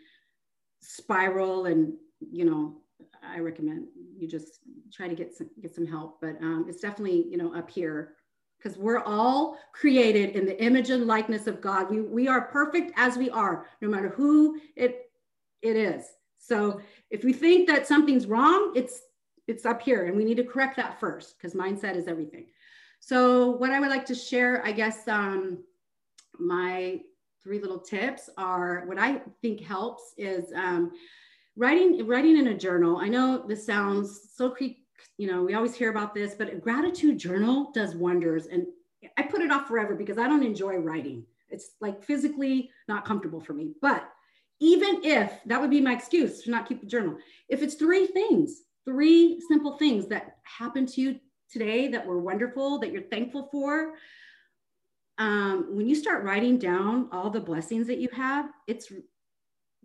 spiral. 0.81 1.67
And 1.67 1.95
you 2.21 2.45
know, 2.45 2.79
I 3.23 3.39
recommend 3.39 3.87
you 4.17 4.29
just 4.29 4.61
try 4.93 5.09
to 5.09 5.15
get 5.15 5.35
some 5.35 5.51
get 5.61 5.75
some 5.75 5.87
help. 5.87 6.21
But 6.21 6.37
um, 6.41 6.67
it's 6.69 6.81
definitely 6.81 7.27
you 7.31 7.37
know 7.37 7.55
up 7.55 7.71
here 7.71 8.15
because 8.63 8.79
we're 8.79 9.01
all 9.01 9.59
created 9.73 10.37
in 10.37 10.47
the 10.47 10.63
image 10.63 10.91
and 10.91 11.07
likeness 11.07 11.47
of 11.47 11.61
God. 11.61 11.91
We, 11.91 12.01
we 12.01 12.29
are 12.29 12.43
perfect 12.43 12.93
as 12.97 13.17
we 13.17 13.29
are, 13.31 13.67
no 13.81 13.89
matter 13.89 14.11
who 14.11 14.61
it, 14.77 15.11
it 15.63 15.77
is. 15.77 16.05
So 16.39 16.81
if 17.11 17.25
we 17.25 17.33
think 17.33 17.69
that 17.69 17.87
something's 17.87 18.27
wrong, 18.27 18.73
it's 18.75 19.03
it's 19.49 19.67
up 19.67 19.83
here 19.83 20.07
and 20.07 20.17
we 20.17 20.25
need 20.25 20.37
to 20.37 20.45
correct 20.45 20.77
that 20.77 21.01
first 21.01 21.37
because 21.37 21.55
mindset 21.55 21.97
is 21.97 22.07
everything. 22.07 22.47
So 23.05 23.51
what 23.51 23.73
I 23.73 23.81
would 23.81 23.91
like 23.91 24.07
to 24.07 24.15
share, 24.15 24.65
I 24.65 24.71
guess 24.71 25.09
um, 25.09 25.65
my 26.39 27.01
three 27.43 27.61
little 27.61 27.81
tips 27.81 28.31
are 28.39 28.85
what 28.87 28.97
I 28.97 29.21
think 29.43 29.61
helps 29.61 30.15
is 30.17 30.53
um, 30.55 30.93
writing 31.57 32.07
writing 32.07 32.39
in 32.39 32.47
a 32.47 32.57
journal. 32.57 32.99
I 32.99 33.09
know 33.09 33.45
this 33.47 33.67
sounds 33.67 34.31
so 34.37 34.51
creepy 34.51 34.83
you 35.19 35.27
know, 35.27 35.43
we 35.43 35.55
always 35.55 35.75
hear 35.75 35.91
about 35.91 36.15
this, 36.15 36.35
but 36.35 36.53
a 36.53 36.57
gratitude 36.57 37.19
journal 37.19 37.71
does 37.75 37.95
wonders. 37.95 38.47
And 38.47 38.67
I 39.17 39.23
put 39.23 39.43
it 39.43 39.51
off 39.51 39.67
forever 39.67 39.95
because 39.95 40.17
I 40.19 40.29
don't 40.29 40.45
enjoy 40.45 40.77
writing. 40.77 41.25
It's 41.49 41.73
like 41.81 42.03
physically 42.03 42.71
not 42.89 43.05
comfortable 43.05 43.41
for 43.41 43.53
me. 43.53 43.73
But 43.83 44.09
even 44.61 45.01
if 45.05 45.33
that 45.47 45.61
would 45.61 45.71
be 45.71 45.81
my 45.81 45.93
excuse 45.93 46.43
to 46.43 46.51
not 46.51 46.69
keep 46.69 46.83
a 46.83 46.87
journal, 46.87 47.17
if 47.49 47.63
it's 47.63 47.75
three 47.75 48.07
things, 48.07 48.63
three 48.85 49.41
simple 49.49 49.77
things 49.77 50.07
that 50.07 50.37
happened 50.45 50.89
to 50.91 51.01
you 51.01 51.21
today 51.53 51.89
that 51.89 52.07
were 52.07 52.19
wonderful, 52.19 52.79
that 52.79 52.93
you're 52.93 53.03
thankful 53.03 53.49
for, 53.53 53.95
um, 55.19 55.77
when 55.77 55.87
you 55.87 55.95
start 55.95 56.25
writing 56.25 56.59
down 56.59 57.09
all 57.13 57.31
the 57.31 57.41
blessings 57.41 57.87
that 57.87 57.99
you 57.99 58.09
have, 58.13 58.51
it's 58.67 58.91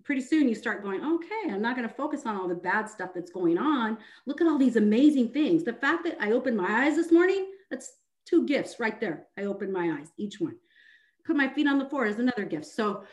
pretty 0.03 0.21
soon 0.21 0.47
you 0.47 0.55
start 0.55 0.83
going, 0.83 1.03
okay, 1.03 1.51
I'm 1.53 1.61
not 1.61 1.75
going 1.75 1.87
to 1.87 1.93
focus 1.93 2.25
on 2.25 2.37
all 2.37 2.47
the 2.47 2.55
bad 2.55 2.89
stuff 2.89 3.09
that's 3.13 3.31
going 3.31 3.57
on. 3.57 3.97
Look 4.25 4.41
at 4.41 4.47
all 4.47 4.57
these 4.57 4.77
amazing 4.77 5.29
things. 5.29 5.63
The 5.63 5.73
fact 5.73 6.05
that 6.05 6.17
I 6.19 6.31
opened 6.31 6.55
my 6.55 6.85
eyes 6.85 6.95
this 6.95 7.11
morning, 7.11 7.51
that's 7.69 7.91
two 8.25 8.45
gifts 8.45 8.79
right 8.79 8.99
there. 8.99 9.27
I 9.37 9.43
opened 9.43 9.73
my 9.73 9.97
eyes, 9.99 10.07
each 10.17 10.39
one. 10.39 10.55
Put 11.25 11.35
my 11.35 11.49
feet 11.49 11.67
on 11.67 11.77
the 11.77 11.89
floor 11.89 12.05
is 12.05 12.19
another 12.19 12.45
gift. 12.45 12.65
So, 12.65 13.03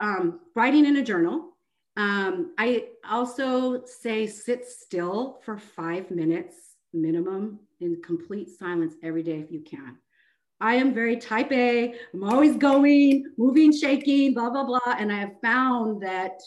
um, 0.00 0.40
writing 0.54 0.84
in 0.84 0.96
a 0.96 1.02
journal. 1.02 1.56
Um, 1.96 2.52
I 2.58 2.88
also 3.08 3.84
say 3.86 4.26
sit 4.26 4.66
still 4.66 5.40
for 5.42 5.56
five 5.56 6.10
minutes 6.10 6.75
minimum 7.02 7.60
in 7.80 8.00
complete 8.02 8.48
silence 8.48 8.94
every 9.02 9.22
day 9.22 9.40
if 9.40 9.50
you 9.50 9.60
can. 9.60 9.98
I 10.60 10.74
am 10.76 10.94
very 10.94 11.16
type 11.16 11.52
A. 11.52 11.94
I'm 12.14 12.24
always 12.24 12.56
going, 12.56 13.26
moving, 13.36 13.72
shaking, 13.72 14.32
blah, 14.32 14.48
blah, 14.48 14.64
blah. 14.64 14.94
And 14.98 15.12
I 15.12 15.16
have 15.16 15.40
found 15.42 16.02
that 16.02 16.40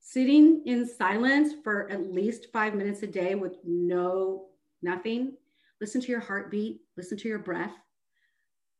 sitting 0.00 0.62
in 0.66 0.86
silence 0.86 1.54
for 1.64 1.90
at 1.90 2.12
least 2.12 2.48
five 2.52 2.74
minutes 2.74 3.02
a 3.02 3.06
day 3.06 3.34
with 3.34 3.56
no, 3.64 4.48
nothing, 4.82 5.32
listen 5.80 6.00
to 6.02 6.08
your 6.08 6.20
heartbeat, 6.20 6.82
listen 6.98 7.16
to 7.18 7.28
your 7.28 7.38
breath, 7.38 7.72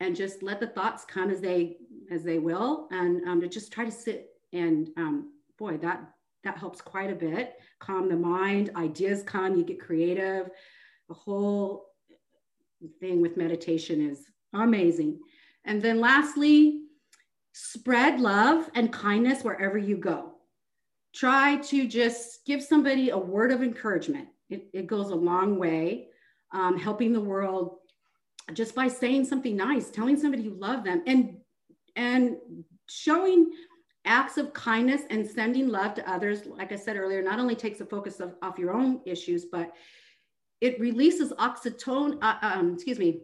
and 0.00 0.16
just 0.16 0.42
let 0.42 0.60
the 0.60 0.66
thoughts 0.66 1.04
come 1.04 1.30
as 1.30 1.40
they 1.40 1.76
as 2.10 2.24
they 2.24 2.38
will 2.38 2.88
and 2.90 3.26
um, 3.28 3.40
to 3.40 3.48
just 3.48 3.72
try 3.72 3.84
to 3.84 3.90
sit 3.90 4.30
and 4.52 4.90
um, 4.96 5.32
boy 5.58 5.78
that 5.78 6.02
that 6.44 6.58
helps 6.58 6.80
quite 6.80 7.10
a 7.10 7.14
bit 7.14 7.54
calm 7.78 8.08
the 8.08 8.16
mind 8.16 8.70
ideas 8.76 9.22
come 9.22 9.56
you 9.56 9.64
get 9.64 9.80
creative 9.80 10.50
the 11.12 11.18
whole 11.18 11.86
thing 13.00 13.20
with 13.20 13.36
meditation 13.36 14.00
is 14.10 14.26
Amazing. 14.54 15.18
And 15.64 15.80
then 15.80 16.00
lastly, 16.00 16.82
spread 17.52 18.20
love 18.20 18.70
and 18.74 18.92
kindness 18.92 19.42
wherever 19.42 19.78
you 19.78 19.96
go. 19.96 20.34
Try 21.14 21.56
to 21.56 21.86
just 21.86 22.44
give 22.46 22.62
somebody 22.62 23.10
a 23.10 23.18
word 23.18 23.52
of 23.52 23.62
encouragement. 23.62 24.28
It, 24.50 24.68
it 24.72 24.86
goes 24.86 25.10
a 25.10 25.14
long 25.14 25.58
way, 25.58 26.08
um, 26.52 26.78
helping 26.78 27.12
the 27.12 27.20
world 27.20 27.76
just 28.52 28.74
by 28.74 28.88
saying 28.88 29.24
something 29.24 29.56
nice, 29.56 29.90
telling 29.90 30.18
somebody 30.18 30.42
you 30.42 30.54
love 30.54 30.84
them, 30.84 31.02
and 31.06 31.36
and 31.96 32.36
showing 32.88 33.52
acts 34.04 34.36
of 34.36 34.52
kindness 34.52 35.02
and 35.10 35.26
sending 35.26 35.68
love 35.68 35.94
to 35.94 36.10
others. 36.10 36.44
Like 36.46 36.72
I 36.72 36.76
said 36.76 36.96
earlier, 36.96 37.22
not 37.22 37.38
only 37.38 37.54
takes 37.54 37.78
the 37.78 37.86
focus 37.86 38.20
of, 38.20 38.34
off 38.42 38.58
your 38.58 38.72
own 38.72 39.00
issues, 39.06 39.44
but 39.44 39.72
it 40.62 40.78
releases 40.78 41.32
oxytocin. 41.32 42.18
Uh, 42.22 42.36
um, 42.40 42.74
excuse 42.74 42.98
me, 42.98 43.20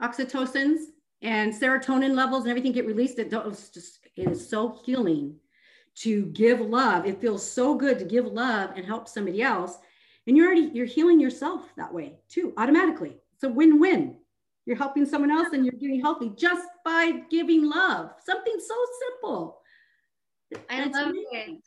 oxytocins 0.00 0.86
and 1.20 1.52
serotonin 1.52 2.14
levels 2.14 2.42
and 2.42 2.50
everything 2.50 2.72
get 2.72 2.86
released. 2.86 3.18
It, 3.18 3.30
just, 3.30 4.00
it 4.16 4.30
is 4.30 4.48
so 4.48 4.80
healing 4.84 5.36
to 5.96 6.24
give 6.26 6.60
love. 6.60 7.04
It 7.06 7.20
feels 7.20 7.48
so 7.48 7.74
good 7.74 7.98
to 7.98 8.04
give 8.06 8.24
love 8.26 8.70
and 8.76 8.86
help 8.86 9.06
somebody 9.06 9.42
else. 9.42 9.76
And 10.26 10.36
you're 10.36 10.46
already, 10.46 10.70
you're 10.72 10.86
healing 10.86 11.20
yourself 11.20 11.68
that 11.76 11.92
way 11.92 12.18
too, 12.30 12.54
automatically. 12.56 13.18
It's 13.34 13.44
a 13.44 13.48
win-win. 13.50 14.16
You're 14.64 14.76
helping 14.76 15.04
someone 15.04 15.30
else 15.30 15.48
and 15.52 15.66
you're 15.66 15.74
getting 15.74 16.00
healthy 16.00 16.32
just 16.34 16.66
by 16.82 17.22
giving 17.30 17.68
love. 17.68 18.12
Something 18.24 18.54
so 18.58 18.74
simple. 19.00 19.60
I 20.70 20.86
love 20.86 21.12
it. 21.14 21.60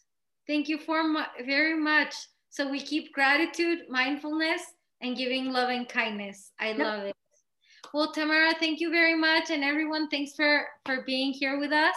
Thank 0.47 0.69
you 0.69 0.79
for 0.79 1.03
mu- 1.03 1.45
very 1.45 1.79
much. 1.79 2.15
So 2.55 2.71
we 2.71 2.79
keep 2.79 3.11
gratitude, 3.11 3.79
mindfulness, 3.89 4.61
and 5.01 5.17
giving 5.17 5.51
love 5.51 5.67
and 5.67 5.89
kindness. 5.89 6.53
I 6.57 6.69
yep. 6.69 6.77
love 6.77 7.03
it. 7.03 7.15
Well, 7.93 8.13
Tamara, 8.13 8.53
thank 8.57 8.79
you 8.79 8.89
very 8.91 9.13
much. 9.13 9.49
And 9.49 9.61
everyone, 9.61 10.07
thanks 10.07 10.35
for, 10.35 10.65
for 10.85 11.03
being 11.05 11.33
here 11.33 11.59
with 11.59 11.73
us. 11.73 11.95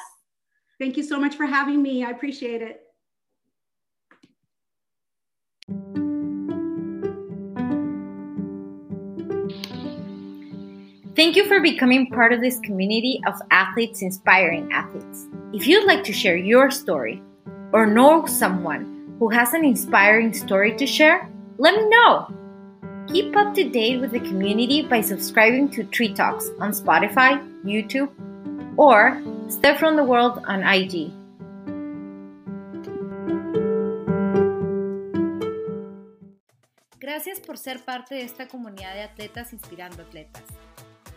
Thank 0.80 0.96
you 0.96 1.04
so 1.04 1.16
much 1.16 1.36
for 1.36 1.46
having 1.46 1.80
me. 1.80 2.04
I 2.04 2.10
appreciate 2.10 2.60
it. 2.60 2.80
Thank 11.14 11.36
you 11.36 11.46
for 11.46 11.60
becoming 11.60 12.10
part 12.10 12.32
of 12.32 12.40
this 12.40 12.58
community 12.64 13.20
of 13.28 13.40
athletes 13.52 14.02
inspiring 14.02 14.72
athletes. 14.72 15.28
If 15.52 15.68
you'd 15.68 15.86
like 15.86 16.02
to 16.02 16.12
share 16.12 16.36
your 16.36 16.72
story 16.72 17.22
or 17.72 17.86
know 17.86 18.26
someone 18.26 18.97
who 19.18 19.28
has 19.28 19.52
an 19.52 19.64
inspiring 19.64 20.32
story 20.32 20.76
to 20.76 20.86
share, 20.86 21.28
let 21.58 21.74
me 21.74 21.88
know. 21.88 22.28
Keep 23.08 23.36
up 23.36 23.54
to 23.54 23.68
date 23.68 24.00
with 24.00 24.12
the 24.12 24.20
community 24.20 24.82
by 24.82 25.00
subscribing 25.00 25.68
to 25.70 25.84
Tri 25.84 26.08
Talks 26.08 26.50
on 26.60 26.72
Spotify, 26.72 27.42
YouTube, 27.64 28.10
or 28.76 29.20
Step 29.48 29.78
from 29.78 29.96
the 29.96 30.04
World 30.04 30.44
on 30.46 30.62
IG. 30.62 31.12
Gracias 37.00 37.40
por 37.40 37.56
ser 37.56 37.78
parte 37.80 38.14
de 38.14 38.22
esta 38.22 38.46
comunidad 38.46 38.94
de 38.94 39.02
atletas 39.02 39.52
inspirando 39.52 40.02
atletas. 40.02 40.44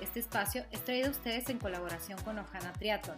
Este 0.02 0.22
espacio 0.22 0.66
es 0.72 0.84
traído 0.84 1.10
a 1.10 1.12
ustedes 1.12 1.50
en 1.50 1.60
colaboración 1.60 2.18
con 2.24 2.40
Ojana 2.40 2.72
Triathlon, 2.74 3.18